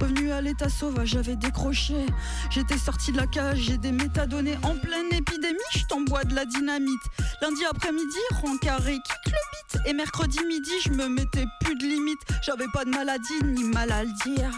[0.00, 2.06] Revenu à l'état sauvage, j'avais décroché.
[2.50, 6.44] J'étais sorti de la cage, j'ai des métadonnées en pleine épidémie, je t'envoie de la
[6.44, 7.02] dynamite.
[7.40, 8.18] Lundi après-midi,
[8.60, 9.86] carré, kick le beat.
[9.86, 12.20] Et mercredi midi, je me mettais plus de limite.
[12.42, 14.50] J'avais pas de maladie ni mal à le dire.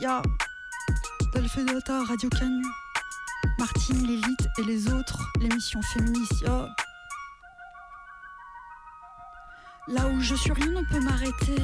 [0.00, 0.22] Ya,
[1.34, 2.64] Data, Radio Canu.
[3.58, 6.44] Martine, l'élite et les autres, l'émission féministe.
[9.86, 11.62] Là où je suis, rien ne peut m'arrêter.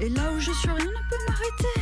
[0.00, 1.80] Et là où je suis, rien ne peut m'arrêter.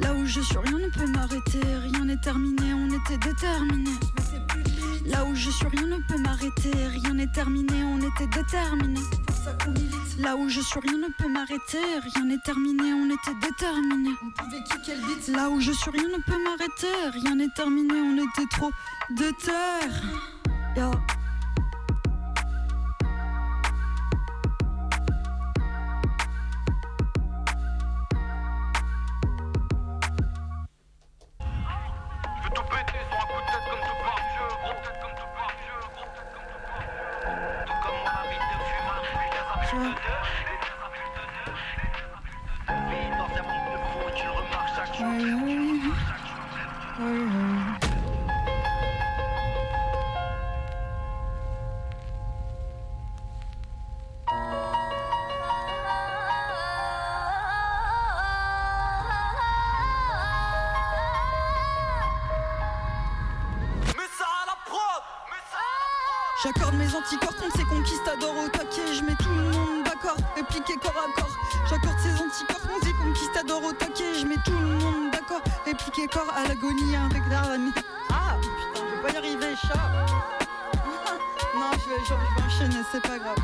[0.00, 1.60] Là où je suis, rien ne peut m'arrêter.
[1.82, 3.90] Rien n'est terminé, on était déterminé.
[5.08, 6.70] Là où je suis, rien ne peut m'arrêter.
[6.72, 9.00] Rien n'est terminé, on était déterminé.
[10.18, 11.78] Là où je suis, rien ne peut m'arrêter.
[12.14, 14.10] Rien n'est terminé, on était déterminé.
[15.28, 17.20] Là où je suis, rien ne peut m'arrêter.
[17.22, 18.70] Rien n'est terminé, on était trop
[19.10, 19.52] déter.
[66.40, 68.94] J'accorde mes anticorps contre ces conquistadors au taquet.
[68.94, 71.36] Je mets tout le monde d'accord, répliqué corps à corps.
[71.68, 74.14] J'accorde ces anticorps contre ces conquistadors au taquet.
[74.20, 76.94] Je mets tout le monde d'accord, répliqué corps à l'agonie.
[76.94, 77.48] Un regard
[78.10, 79.74] Ah putain, je vais pas y arriver, chat.
[81.56, 83.36] non, je vais, je vais enchaîner, c'est pas grave.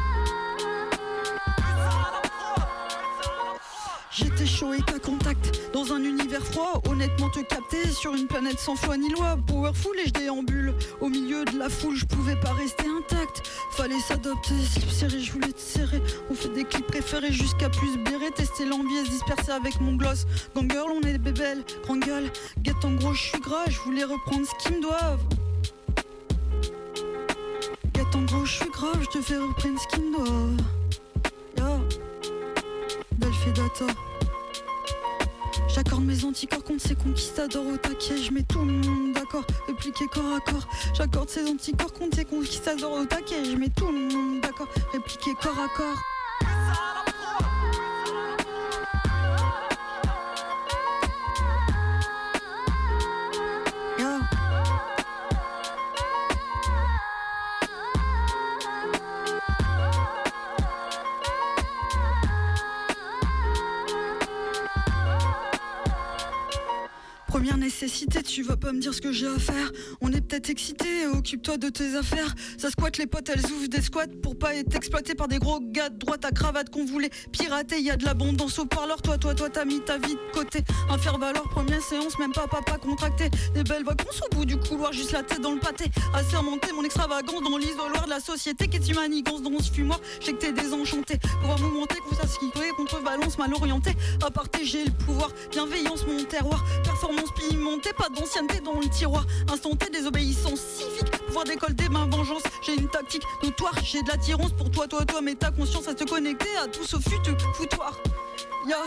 [4.16, 6.80] J'étais chaud et qu'à contact dans un univers froid.
[6.88, 9.36] Honnêtement, te capter sur une planète sans foi ni loi.
[9.44, 10.63] Powerful et je déambule
[11.00, 11.96] au milieu de la foule.
[11.96, 13.48] Je pouvais pas rester intact.
[13.72, 16.02] Fallait s'adopter, slip serré, je voulais te serrer.
[16.30, 18.30] On fait des clips préférés jusqu'à plus bérer.
[18.34, 20.26] Tester l'envie et se disperser avec mon gloss.
[20.54, 22.30] Gang girl, on est bébelles, grand gueule.
[22.62, 25.24] Guette en gros, je suis gras, je voulais reprendre ce qu'ils me doivent.
[27.92, 30.64] Guette en gros, je suis grave, je te fais reprendre ce qu'ils me doivent.
[33.52, 33.86] Data.
[35.68, 38.16] J'accorde mes anticorps contre ces conquistadors au taquet.
[38.16, 40.66] Je mets tout le monde d'accord, répliquer corps à corps.
[40.94, 43.44] J'accorde ces anticorps contre ces conquistadors au taquet.
[43.44, 46.13] Je mets tout le monde d'accord, répliquer corps à corps.
[68.22, 69.72] Tu vas pas me dire ce que j'ai à faire.
[70.00, 72.34] On est peut-être excité, occupe-toi de tes affaires.
[72.58, 75.60] Ça squatte les potes, elles ouvrent des squats pour pas être exploité par des gros
[75.60, 77.80] gars de droite à cravate qu'on voulait pirater.
[77.80, 80.60] Y a de l'abondance au parleur, toi, toi, toi, t'as mis ta vie de côté.
[80.90, 83.30] Un faire valoir, première séance, même pas papa contracté.
[83.54, 85.86] Des belles vacances au bout du couloir, juste la tête dans le pâté.
[86.14, 88.68] Assermenté mon extravagance dans l'isoloir de la société.
[88.68, 90.00] Qu'est-ce tu manigance dans ce fumoir?
[90.20, 91.18] J'ai que t'es désenchanté.
[91.40, 93.92] Pouvoir me monter, qu'on ce contre balance mal orienté.
[94.24, 99.24] À partager le pouvoir, bienveillance, mon terroir, performance pimentée, d'ancienneté dans le tiroir.
[99.52, 102.42] Instanté, désobéissance civique, pouvoir décolleter ma vengeance.
[102.62, 105.94] J'ai une tactique notoire, j'ai de l'attirance pour toi, toi, toi, mais ta conscience à
[105.94, 107.20] te connecter à tout ce fut
[107.54, 107.92] foutoir.
[108.66, 108.78] Ya.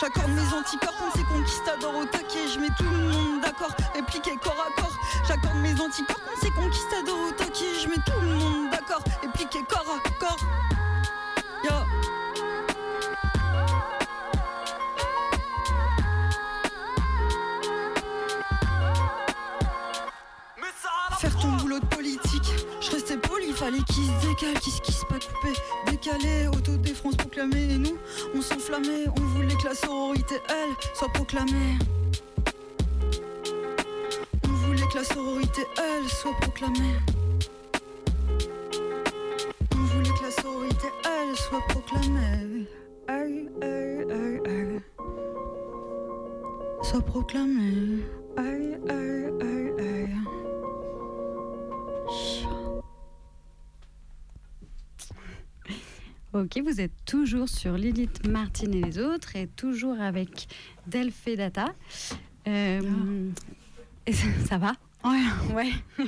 [0.00, 2.48] J'accorde mes anticorps contre ces conquistadors au taquet.
[2.54, 4.96] Je mets tout le monde d'accord, répliqué corps à corps.
[5.28, 7.74] J'accorde mes anticorps contre ces conquistadors au taquet.
[7.82, 10.09] Je mets tout le monde d'accord, répliqué corps à corps.
[23.70, 25.54] Fallait qu'il se décale, qu'il se quisse pas couper,
[25.86, 27.96] décalé, autodéfense proclamée, et nous,
[28.34, 31.78] on s'enflammait, on voulait que la sororité, elle, soit proclamée.
[34.44, 36.96] On voulait que la sororité, elle, soit proclamée.
[39.74, 42.66] On voulait que la sororité, elle, soit proclamée.
[43.08, 44.80] Aïe, aïe, aïe, aïe.
[46.82, 48.04] Soit proclamée.
[48.36, 50.16] Aïe, aïe, aïe, aïe.
[56.32, 60.46] Ok, vous êtes toujours sur Lilith Martin et les autres et toujours avec
[60.86, 61.74] Delphé Data.
[62.46, 63.30] Euh,
[64.48, 64.74] ça, va?
[65.04, 65.52] Ouais.
[65.52, 65.72] Ouais.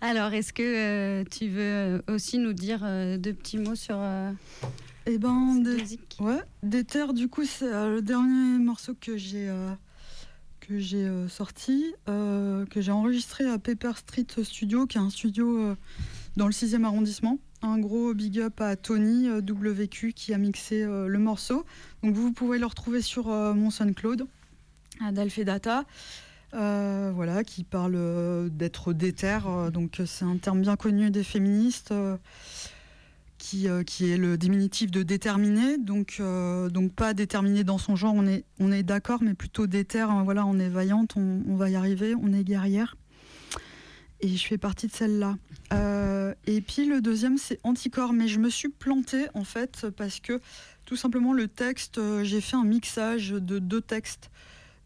[0.00, 3.98] Alors, est-ce que euh, tu veux aussi nous dire euh, deux petits mots sur
[5.06, 5.74] Eh ben, de...
[5.74, 6.18] musique?
[6.20, 9.52] Ouais, Déter, du coup, c'est le dernier morceau que j'ai
[10.60, 15.76] que j'ai sorti, que j'ai enregistré à Paper Street Studio, qui est un studio
[16.36, 17.38] dans le 6e arrondissement.
[17.62, 21.64] Un gros big up à Tony euh, WQ qui a mixé euh, le morceau.
[22.02, 24.26] Vous pouvez le retrouver sur euh, mon SoundCloud,
[25.00, 25.84] Adelphe Data.
[26.52, 29.38] voilà, qui parle d'être déter.
[29.72, 31.92] donc c'est un terme bien connu des féministes.
[33.38, 36.20] Qui, qui, est le diminutif de déterminer, donc,
[36.96, 40.70] pas déterminé dans son genre, on est, d'accord, mais plutôt déter, hein, voilà, on est
[40.70, 42.96] vaillante, on, va y arriver, on est guerrière
[44.20, 45.36] et je fais partie de celle-là.
[45.72, 50.20] Euh, et puis le deuxième, c'est Anticorps, mais je me suis plantée en fait parce
[50.20, 50.40] que
[50.84, 54.30] tout simplement le texte, euh, j'ai fait un mixage de deux textes.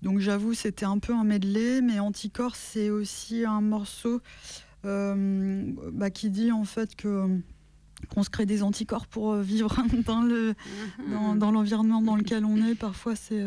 [0.03, 4.21] Donc j'avoue, c'était un peu un medley, mais Anticorps, c'est aussi un morceau
[4.87, 7.27] euh, bah, qui dit en fait que
[8.09, 10.55] qu'on se crée des anticorps pour vivre dans le
[11.37, 12.75] dans, l'environnement dans lequel on est.
[12.75, 13.45] Parfois, c'est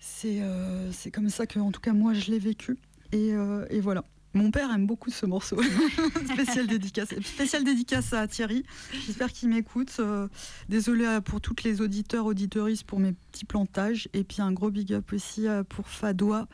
[0.00, 0.42] c'est
[0.90, 2.76] c'est comme ça que, en tout cas, moi, je l'ai vécu.
[3.12, 3.28] Et,
[3.70, 4.04] et voilà.
[4.36, 5.58] Mon père aime beaucoup ce morceau.
[6.34, 7.08] spécial dédicace.
[7.24, 8.64] Spécial dédicace à Thierry.
[9.06, 9.96] J'espère qu'il m'écoute.
[9.98, 10.28] Euh,
[10.68, 14.10] désolé pour toutes les auditeurs, auditeuristes pour mes petits plantages.
[14.12, 16.48] Et puis un gros big up aussi euh, pour Fadois,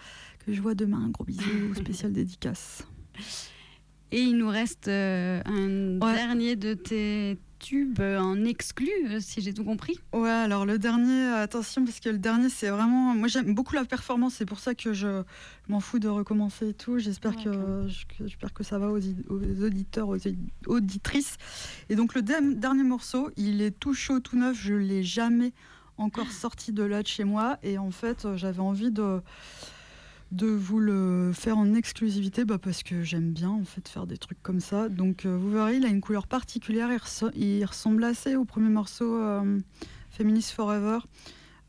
[0.47, 1.03] que je vois demain.
[1.07, 1.75] Un gros bisou.
[1.75, 2.87] Spécial dédicace.
[4.13, 7.37] Et il nous reste euh, un dernier de tes
[8.01, 9.99] en exclu, euh, si j'ai tout compris.
[10.13, 13.15] Ouais, alors le dernier, attention, parce que le dernier, c'est vraiment.
[13.15, 15.23] Moi, j'aime beaucoup la performance, c'est pour ça que je
[15.69, 16.99] m'en fous de recommencer et tout.
[16.99, 17.87] J'espère que,
[18.21, 20.19] j'espère que ça va aux, auditeurs, aux
[20.67, 21.37] auditrices.
[21.89, 24.57] Et donc, le dernier morceau, il est tout chaud, tout neuf.
[24.61, 25.53] Je l'ai jamais
[25.99, 27.59] encore sorti de là de chez moi.
[27.63, 29.21] Et en fait, j'avais envie de
[30.33, 34.17] de vous le faire en exclusivité bah parce que j'aime bien en fait faire des
[34.17, 34.89] trucs comme ça.
[34.89, 36.91] Donc euh, vous verrez, il a une couleur particulière,
[37.35, 39.61] il, ressemble assez au premier morceau euh,
[40.11, 40.99] Feminist Forever.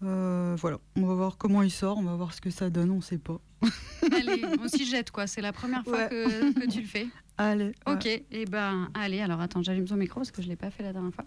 [0.03, 2.89] Euh, voilà, on va voir comment il sort, on va voir ce que ça donne,
[2.91, 3.39] on sait pas.
[4.11, 7.07] allez, on s'y jette quoi, c'est la première fois que, tu le fais.
[7.37, 7.73] Allez.
[7.87, 10.69] Ok, et eh ben allez, alors attends, j'allume son micro parce que je l'ai pas
[10.69, 11.25] fait la dernière fois.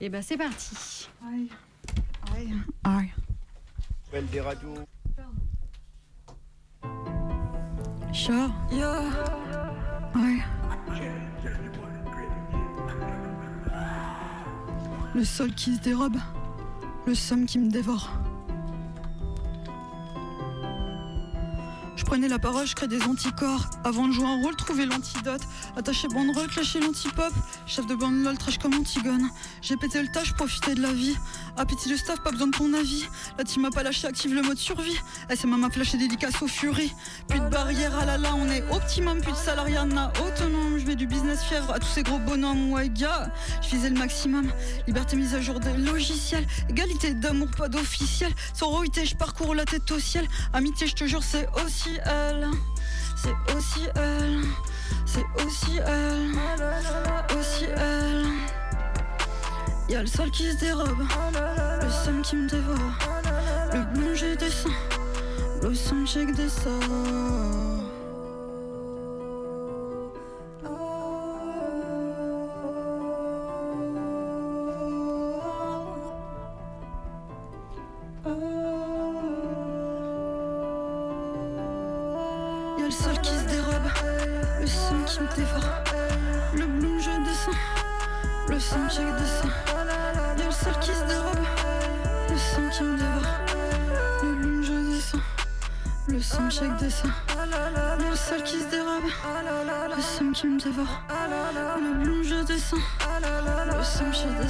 [0.00, 1.08] Et eh ben c'est parti.
[1.30, 1.48] Aïe.
[2.34, 2.54] Aïe.
[2.84, 3.12] Aïe.
[4.32, 4.86] des radios.
[8.12, 8.50] Sure.
[8.70, 9.02] Yeah.
[10.14, 10.38] Ouais.
[15.14, 16.16] Le sol qui se dérobe,
[17.06, 18.10] le somme qui me dévore.
[21.96, 23.68] Je prenais la parole, je crée des anticorps.
[23.82, 25.40] Avant de jouer un rôle, trouver l'antidote.
[25.76, 27.32] Attaché banderole, clasher l'antipop.
[27.66, 29.28] Chef de bande lol, trash comme Antigone.
[29.62, 31.16] J'ai pété le tâche, profiter de la vie.
[31.58, 33.08] Appétit le staff, pas besoin de ton avis.
[33.38, 34.96] La team m'a pas lâché, active le mode survie.
[35.34, 36.92] SMA m'a flashé dédicace aux furies.
[37.28, 39.20] Plus de barrière, à la la, on est optimum.
[39.22, 40.78] Plus de salariat, autonome.
[40.78, 42.72] Je mets du business fièvre à tous ces gros bonhommes.
[42.72, 43.30] Ouais, gars,
[43.62, 44.52] je faisais le maximum.
[44.86, 46.46] Liberté mise à jour des logiciels.
[46.68, 48.32] Égalité d'amour, pas d'officiel.
[48.52, 50.28] Sororité, je parcours la tête au ciel.
[50.52, 52.48] Amitié, je te jure, c'est aussi elle.
[53.16, 54.42] C'est aussi elle.
[55.06, 56.32] C'est aussi elle.
[57.38, 58.26] Aussi elle.
[59.88, 60.98] Y'a le sol qui se dérobe,
[61.80, 62.76] le somme qui me dévore,
[63.72, 64.70] le j'ai des seins,
[65.62, 65.74] le
[66.26, 67.65] que des sorts.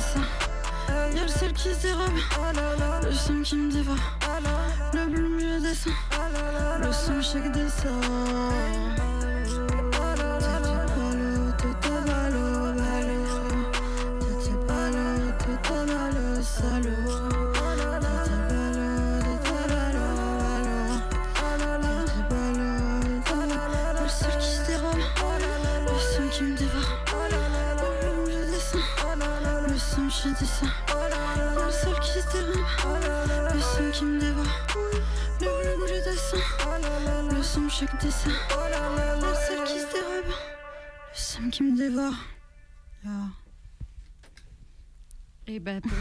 [0.07, 0.21] Dessin.
[1.15, 2.19] Y'a le sol qui se dérobe,
[3.03, 3.97] le sang qui me dévore,
[4.93, 5.91] le blond je descends,
[6.81, 9.06] le sang chaque dessin.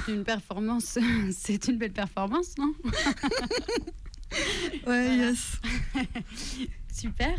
[0.07, 0.97] Une performance,
[1.31, 2.73] c'est une belle performance, non?
[4.87, 5.61] Ouais, yes.
[6.93, 7.35] Super.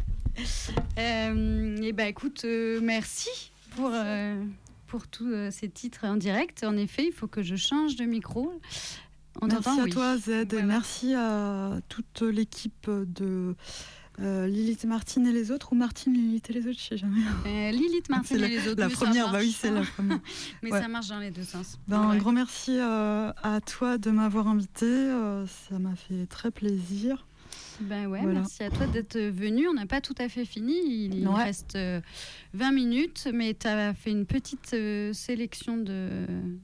[0.98, 4.42] Euh, et ben écoute, euh, merci pour, euh,
[4.86, 6.64] pour tous euh, ces titres en direct.
[6.64, 8.58] En effet, il faut que je change de micro.
[9.42, 9.90] On Merci à Oui.
[9.90, 10.62] toi, Z, et ouais.
[10.62, 13.54] merci à toute l'équipe de
[14.20, 17.20] euh, Lilith Martine et les autres, ou Martine, Lilith et les autres, je sais jamais.
[17.46, 18.80] Euh, Lilith Martin et les autres.
[18.80, 20.18] la première, bah oui, c'est la première.
[20.62, 20.80] Mais Ouais.
[20.80, 21.78] ça marche dans les deux sens.
[21.88, 24.86] Ben, Un grand merci euh, à toi de m'avoir invité,
[25.70, 27.26] ça m'a fait très plaisir.
[27.80, 28.40] Ben ouais, Voilà.
[28.40, 29.68] merci à toi d'être venu.
[29.68, 30.72] On n'a pas tout à fait fini.
[30.86, 31.44] Il, il Ouais.
[31.44, 32.00] reste euh,
[32.54, 36.08] 20 minutes, mais tu as fait une petite euh, sélection de,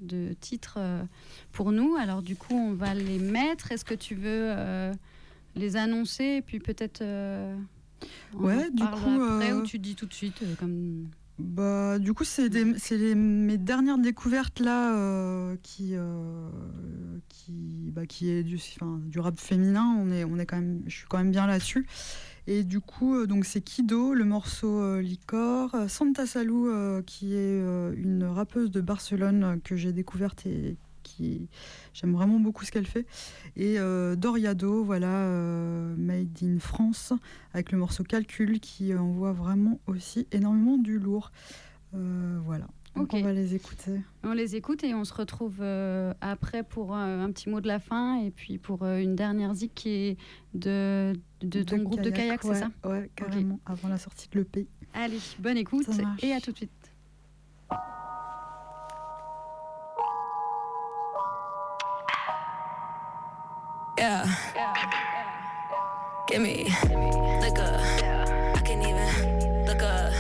[0.01, 1.03] de titres euh,
[1.53, 1.97] pour nous.
[1.97, 3.73] Alors du coup, on va les mettre.
[3.73, 4.93] Est-ce que tu veux euh,
[5.55, 7.57] les annoncer et puis peut-être euh,
[8.35, 12.13] Ouais, du coup, après euh, ou tu dis tout de suite euh, comme Bah, du
[12.15, 12.49] coup, c'est
[13.15, 16.49] mes dernières découvertes là euh, qui, euh,
[17.29, 17.53] qui,
[17.93, 19.97] bah, qui est du, enfin, du rap féminin.
[19.99, 21.87] On est, on est quand même, je suis quand même bien là-dessus.
[22.49, 26.71] Et du coup, euh, donc c'est Kido, le morceau Licor, Santa Salou,
[27.07, 27.59] qui est
[27.97, 30.77] une rappeuse de Barcelone que j'ai découverte et
[31.17, 31.49] qui
[31.95, 33.07] j'aime vraiment beaucoup ce qu'elle fait.
[33.57, 37.13] Et euh, Doriado, voilà, euh, made in France,
[37.53, 41.31] avec le morceau Calcul qui envoie vraiment aussi énormément du lourd.
[41.95, 42.67] Euh, voilà.
[42.95, 44.03] Donc on va les écouter.
[44.23, 47.67] On les écoute et on se retrouve euh, après pour euh, un petit mot de
[47.67, 50.17] la fin et puis pour euh, une dernière zik qui est
[50.53, 52.71] de, de ton groupe de kayak, ouais, c'est ça?
[52.85, 54.69] Ouais, carrément, avant la sortie de l'EP.
[54.93, 55.89] Allez, bonne écoute
[56.23, 56.93] et à tout de suite.
[64.03, 64.27] Yeah.
[66.27, 66.65] Give me
[67.41, 67.79] liquor.
[68.57, 70.12] I can even look up.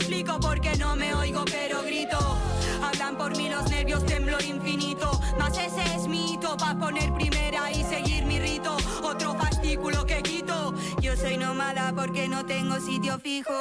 [0.00, 2.18] explico porque no me oigo pero grito.
[2.82, 5.20] Hablan por mí los nervios, temblor infinito.
[5.38, 8.76] Más ese es mi hito para poner primera y seguir mi rito.
[9.02, 10.74] Otro fascículo que quito.
[11.02, 13.52] Yo soy nómada porque no tengo sitio fijo.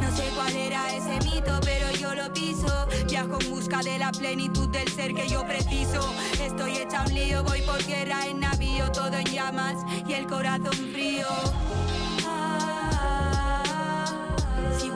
[0.00, 2.86] No sé cuál era ese mito, pero yo lo piso.
[3.06, 6.00] Viajo en busca de la plenitud del ser que yo preciso.
[6.42, 9.76] Estoy hecha un lío, voy por tierra en navío, todo en llamas
[10.08, 11.26] y el corazón frío.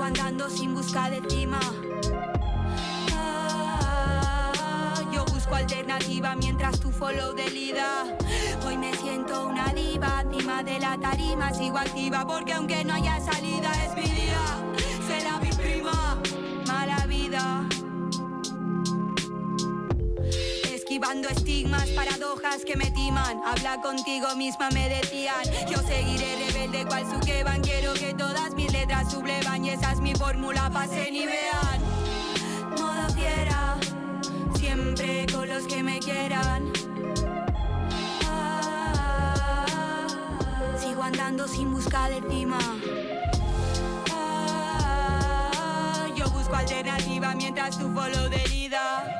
[0.09, 1.61] andando sin busca de cima.
[3.14, 8.04] Ah, yo busco alternativa mientras tu follow de lida.
[8.66, 13.20] Hoy me siento una diva, cima de la tarima, sigo activa porque aunque no haya
[13.20, 14.42] salida es mi día,
[15.06, 16.16] será mi prima,
[16.66, 17.68] mala vida.
[20.89, 23.43] esquivando estigmas, paradojas que me timan.
[23.45, 25.45] Habla contigo misma, me decían.
[25.70, 27.61] Yo seguiré rebelde cual su suqueban.
[27.61, 30.70] Quiero que todas mis letras sublevan y esa es mi fórmula.
[30.70, 31.82] Pasen y vean.
[32.70, 33.76] Modo fiera,
[34.59, 36.72] siempre con los que me quieran.
[38.26, 39.66] Ah,
[40.80, 42.59] sigo andando sin buscar de cima.
[44.11, 46.09] Ah,
[46.55, 49.18] alternativa mientras tu follow de herida.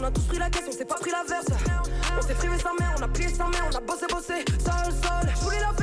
[0.00, 1.46] on a tous pris la caisse, on s'est pas pris la verse.
[2.16, 4.92] On s'est privé sa mère, on a plié sa mère, on a bossé, bossé, sale,
[5.02, 5.32] sale.
[5.60, 5.79] La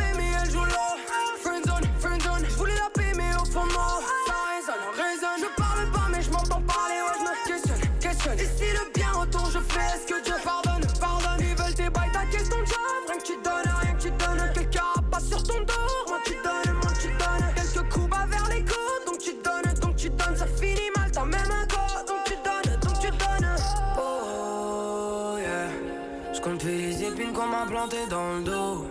[27.79, 28.85] Oh,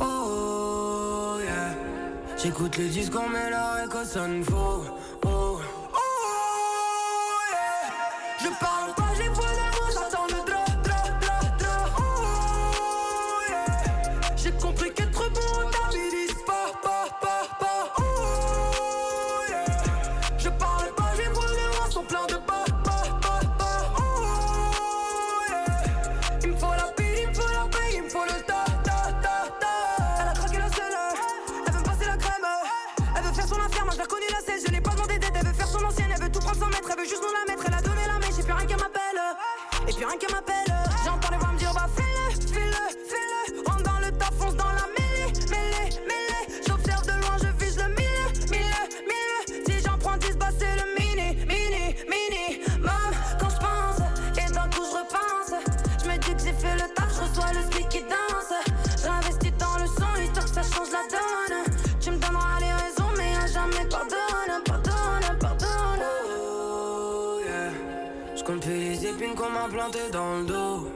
[0.00, 1.74] oh yeah.
[2.36, 4.84] J'écoute les discours, mais leur écho sonne faux.
[69.34, 70.88] qu'on m'a planté dans le dos.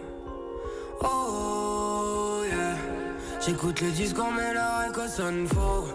[1.03, 2.76] Oh, yeah.
[3.45, 4.53] J'écoute les met mais
[4.87, 5.87] et écho sonne faux.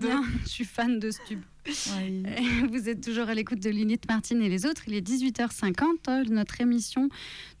[0.44, 1.40] Je suis fan de Stub.
[1.66, 2.22] Oui.
[2.70, 4.82] Vous êtes toujours à l'écoute de Lilith Martine et les autres.
[4.86, 6.30] Il est 18h50.
[6.30, 7.08] Notre émission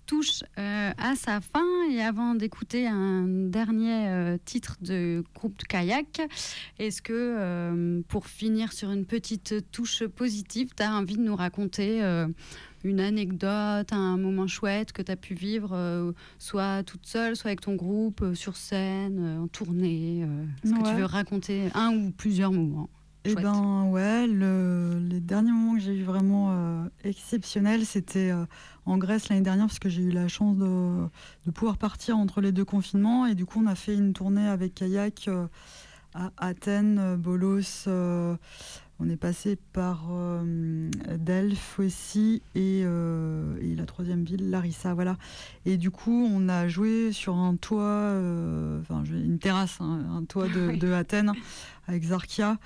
[0.06, 1.66] touche euh, à sa fin.
[1.90, 6.22] Et avant d'écouter un dernier euh, titre de groupe de kayak,
[6.78, 11.36] est-ce que euh, pour finir sur une petite touche positive, tu as envie de nous
[11.36, 12.00] raconter
[12.84, 17.48] une anecdote, un moment chouette que tu as pu vivre, euh, soit toute seule, soit
[17.48, 20.26] avec ton groupe, euh, sur scène, euh, en tournée
[20.64, 22.88] Est-ce que tu veux raconter un ou plusieurs moments
[23.24, 28.32] Eh ben ouais, le, les derniers moments que j'ai eu vraiment exceptionnels, c'était
[28.86, 31.08] en Grèce l'année dernière parce que j'ai eu la chance de,
[31.46, 34.46] de pouvoir partir entre les deux confinements et du coup on a fait une tournée
[34.46, 35.28] avec kayak
[36.14, 37.88] à Athènes, Bolos.
[39.00, 45.16] On est passé par euh, Delphes aussi et, euh, et la troisième ville, Larissa, voilà.
[45.66, 50.24] Et du coup, on a joué sur un toit, euh, enfin une terrasse, hein, un
[50.24, 50.78] toit de, Oui.
[50.78, 51.32] de Athènes
[51.86, 52.58] avec Zarkia.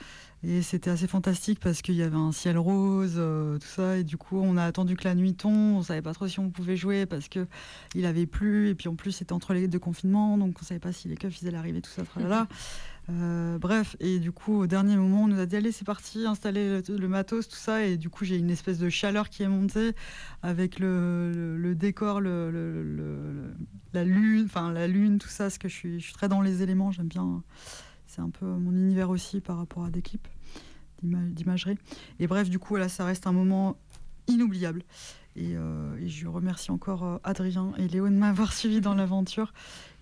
[0.45, 3.99] Et c'était assez fantastique parce qu'il y avait un ciel rose, tout ça.
[3.99, 5.77] Et du coup, on a attendu que la nuit tombe.
[5.77, 7.47] On savait pas trop si on pouvait jouer parce que
[7.95, 8.69] il avait plu.
[8.71, 11.17] Et puis en plus, c'était entre les deux confinements, donc on savait pas si les
[11.17, 12.49] keufs ils allaient arriver, tout ça, tralala.
[13.13, 16.25] Euh, bref, et du coup, au dernier moment, on nous a dit allez, c'est parti,
[16.27, 17.85] installer le, matos, tout ça.
[17.85, 19.93] Et du coup, j'ai une espèce de chaleur qui est montée
[20.43, 25.45] avec le, décor, la lune, enfin la lune, tout ça.
[25.45, 27.43] Parce que je suis, très dans les éléments, j'aime bien.
[28.07, 30.29] C'est un peu mon univers aussi par rapport à des clips
[31.03, 31.79] d'ima- d'imagerie.
[32.19, 33.77] Et bref, du coup, là, ça reste un moment
[34.29, 34.85] inoubliable.
[35.35, 39.53] Et, euh, et je remercie encore euh, Adrien et Léo de m'avoir suivi dans l'aventure.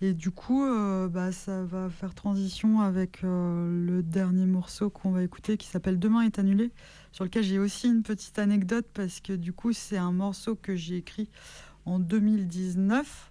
[0.03, 5.11] Et du coup, euh, bah, ça va faire transition avec euh, le dernier morceau qu'on
[5.11, 6.71] va écouter qui s'appelle Demain est annulé,
[7.13, 10.75] sur lequel j'ai aussi une petite anecdote parce que du coup, c'est un morceau que
[10.75, 11.29] j'ai écrit
[11.85, 13.31] en 2019.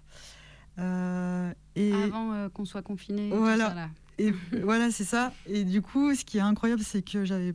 [0.78, 3.30] Euh, et Avant qu'on soit confiné.
[3.30, 3.88] Voilà.
[4.18, 4.30] et
[4.62, 5.32] voilà, c'est ça.
[5.46, 7.54] Et du coup, ce qui est incroyable, c'est que j'avais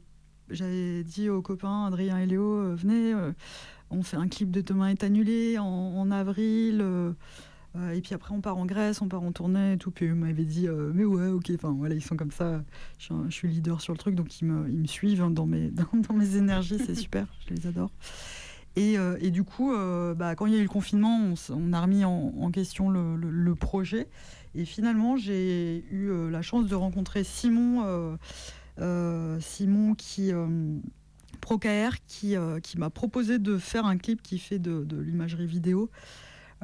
[0.51, 3.15] j'avais dit aux copains Adrien et Léo, venez,
[3.89, 6.85] on fait un clip de Demain est annulé en, en avril.
[7.77, 9.91] Euh, et puis après, on part en Grèce, on part en tournée et tout.
[9.91, 11.51] Puis eux m'avaient dit, euh, mais ouais, ok.
[11.55, 12.63] Enfin, voilà, ils sont comme ça.
[12.97, 16.77] Je suis, leader sur le truc, donc ils me, suivent hein, dans mes, énergies.
[16.85, 17.91] C'est super, je les adore.
[18.77, 19.73] Et, euh, du coup,
[20.15, 24.07] bah, quand il y a eu le confinement, on, a remis en, question le, projet.
[24.53, 28.17] Et finalement, j'ai eu la chance de rencontrer Simon,
[29.39, 30.31] Simon qui
[31.41, 32.37] ProKR, qui,
[32.77, 35.89] m'a proposé de faire un clip qui fait de l'imagerie vidéo.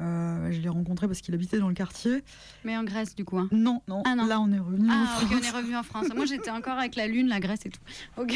[0.00, 2.24] Euh, je l'ai rencontré parce qu'il habitait dans le quartier.
[2.64, 3.38] Mais en Grèce, du coup.
[3.38, 3.48] hein.
[3.52, 4.26] Non, non, Ah non.
[4.26, 5.44] là on est revenu en Ah, on France.
[5.46, 6.06] est revenu en France.
[6.16, 7.80] Moi, j'étais encore avec la Lune, la Grèce et tout.
[8.16, 8.34] Ok,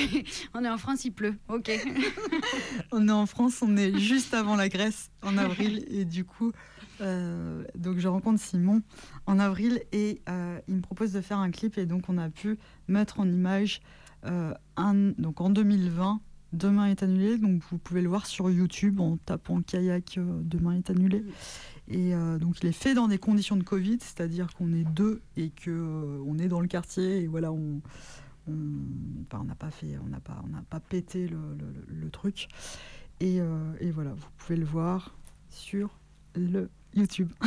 [0.54, 1.34] on est en France, il pleut.
[1.48, 1.70] Ok.
[2.92, 6.52] On est en France, on est juste avant la Grèce en avril et du coup,
[7.00, 8.82] euh, donc je rencontre Simon
[9.26, 12.28] en avril et euh, il me propose de faire un clip et donc on a
[12.30, 13.80] pu mettre en image
[14.24, 16.20] euh, un, donc en 2020.
[16.52, 20.72] Demain est annulé, donc vous pouvez le voir sur YouTube en tapant kayak euh, Demain
[20.72, 21.24] est annulé.
[21.88, 25.22] Et euh, donc il est fait dans des conditions de Covid, c'est-à-dire qu'on est deux
[25.36, 27.80] et que euh, on est dans le quartier et voilà on
[28.48, 32.48] n'a pas fait on n'a pas on n'a pas pété le, truc
[33.20, 33.40] et
[33.92, 35.16] voilà vous pouvez le voir
[35.50, 35.98] sur
[36.36, 37.30] le YouTube.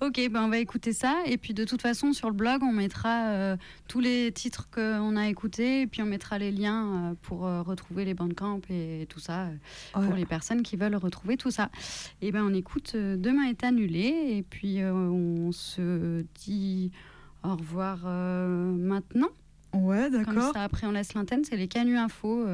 [0.00, 1.22] Ok, ben on va écouter ça.
[1.26, 3.56] Et puis de toute façon, sur le blog, on mettra euh,
[3.88, 5.82] tous les titres qu'on a écoutés.
[5.82, 9.48] Et puis on mettra les liens euh, pour euh, retrouver les bandcamps et tout ça,
[9.92, 11.70] pour les personnes qui veulent retrouver tout ça.
[12.20, 14.36] Et ben on écoute Demain est annulé.
[14.36, 16.90] Et puis on se dit
[17.42, 19.30] au revoir maintenant.
[19.72, 20.52] Ouais, Comme d'accord.
[20.52, 21.44] ça, après on laisse l'antenne.
[21.44, 22.46] C'est les Canu Info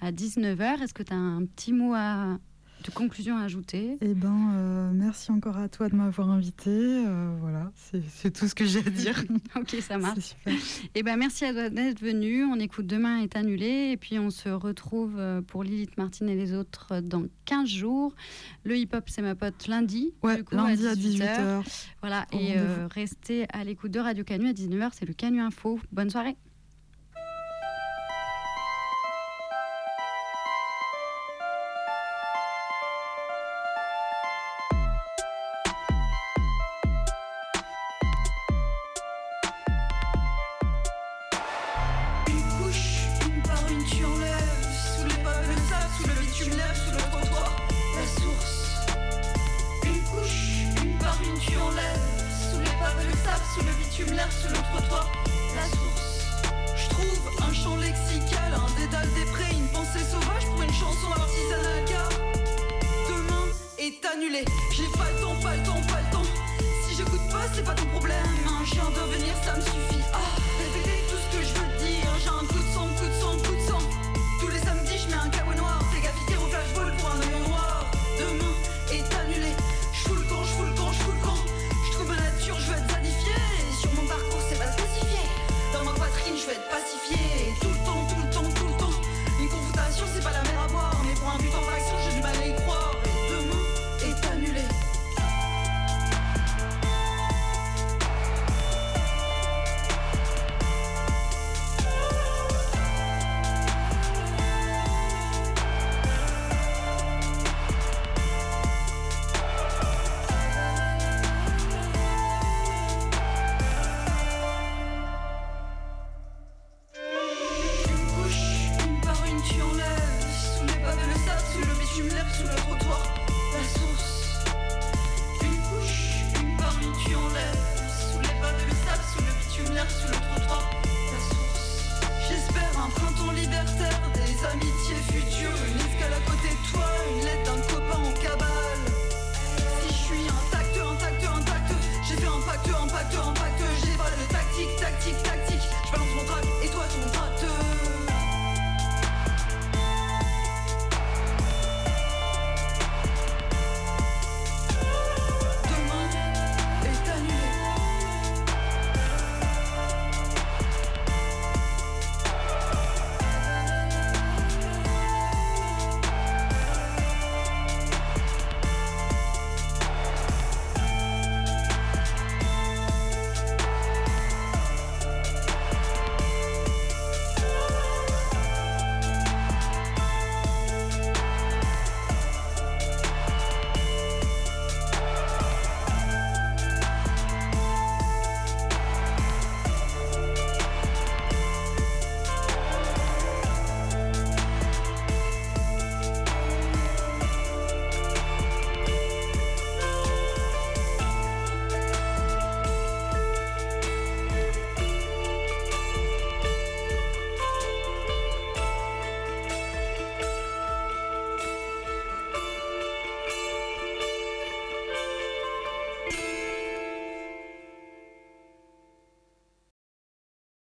[0.00, 0.82] à 19h.
[0.82, 2.38] Est-ce que tu as un petit mot à,
[2.84, 6.70] de conclusion à ajouter Eh ben, euh, merci encore à toi de m'avoir invité.
[6.70, 7.70] euh, voilà,
[8.14, 9.22] c'est tout ce que j'ai à dire.
[9.56, 10.20] Ok, ça marche.
[10.20, 10.54] Super.
[10.94, 12.44] Eh ben, merci à toi d'être venu.
[12.44, 13.90] On écoute Demain est annulé.
[13.92, 18.14] Et puis, on se retrouve euh, pour Lilith Martine et les autres dans 15 jours.
[18.64, 20.12] Le hip-hop, c'est ma pote lundi.
[20.22, 21.62] Ouais, coup, lundi à 18 heures.
[21.62, 21.86] 18h.
[22.00, 22.26] Voilà.
[22.32, 24.90] Et euh, restez à l'écoute de Radio Canu à 19h.
[24.92, 25.80] C'est le Canu Info.
[25.92, 26.36] Bonne soirée.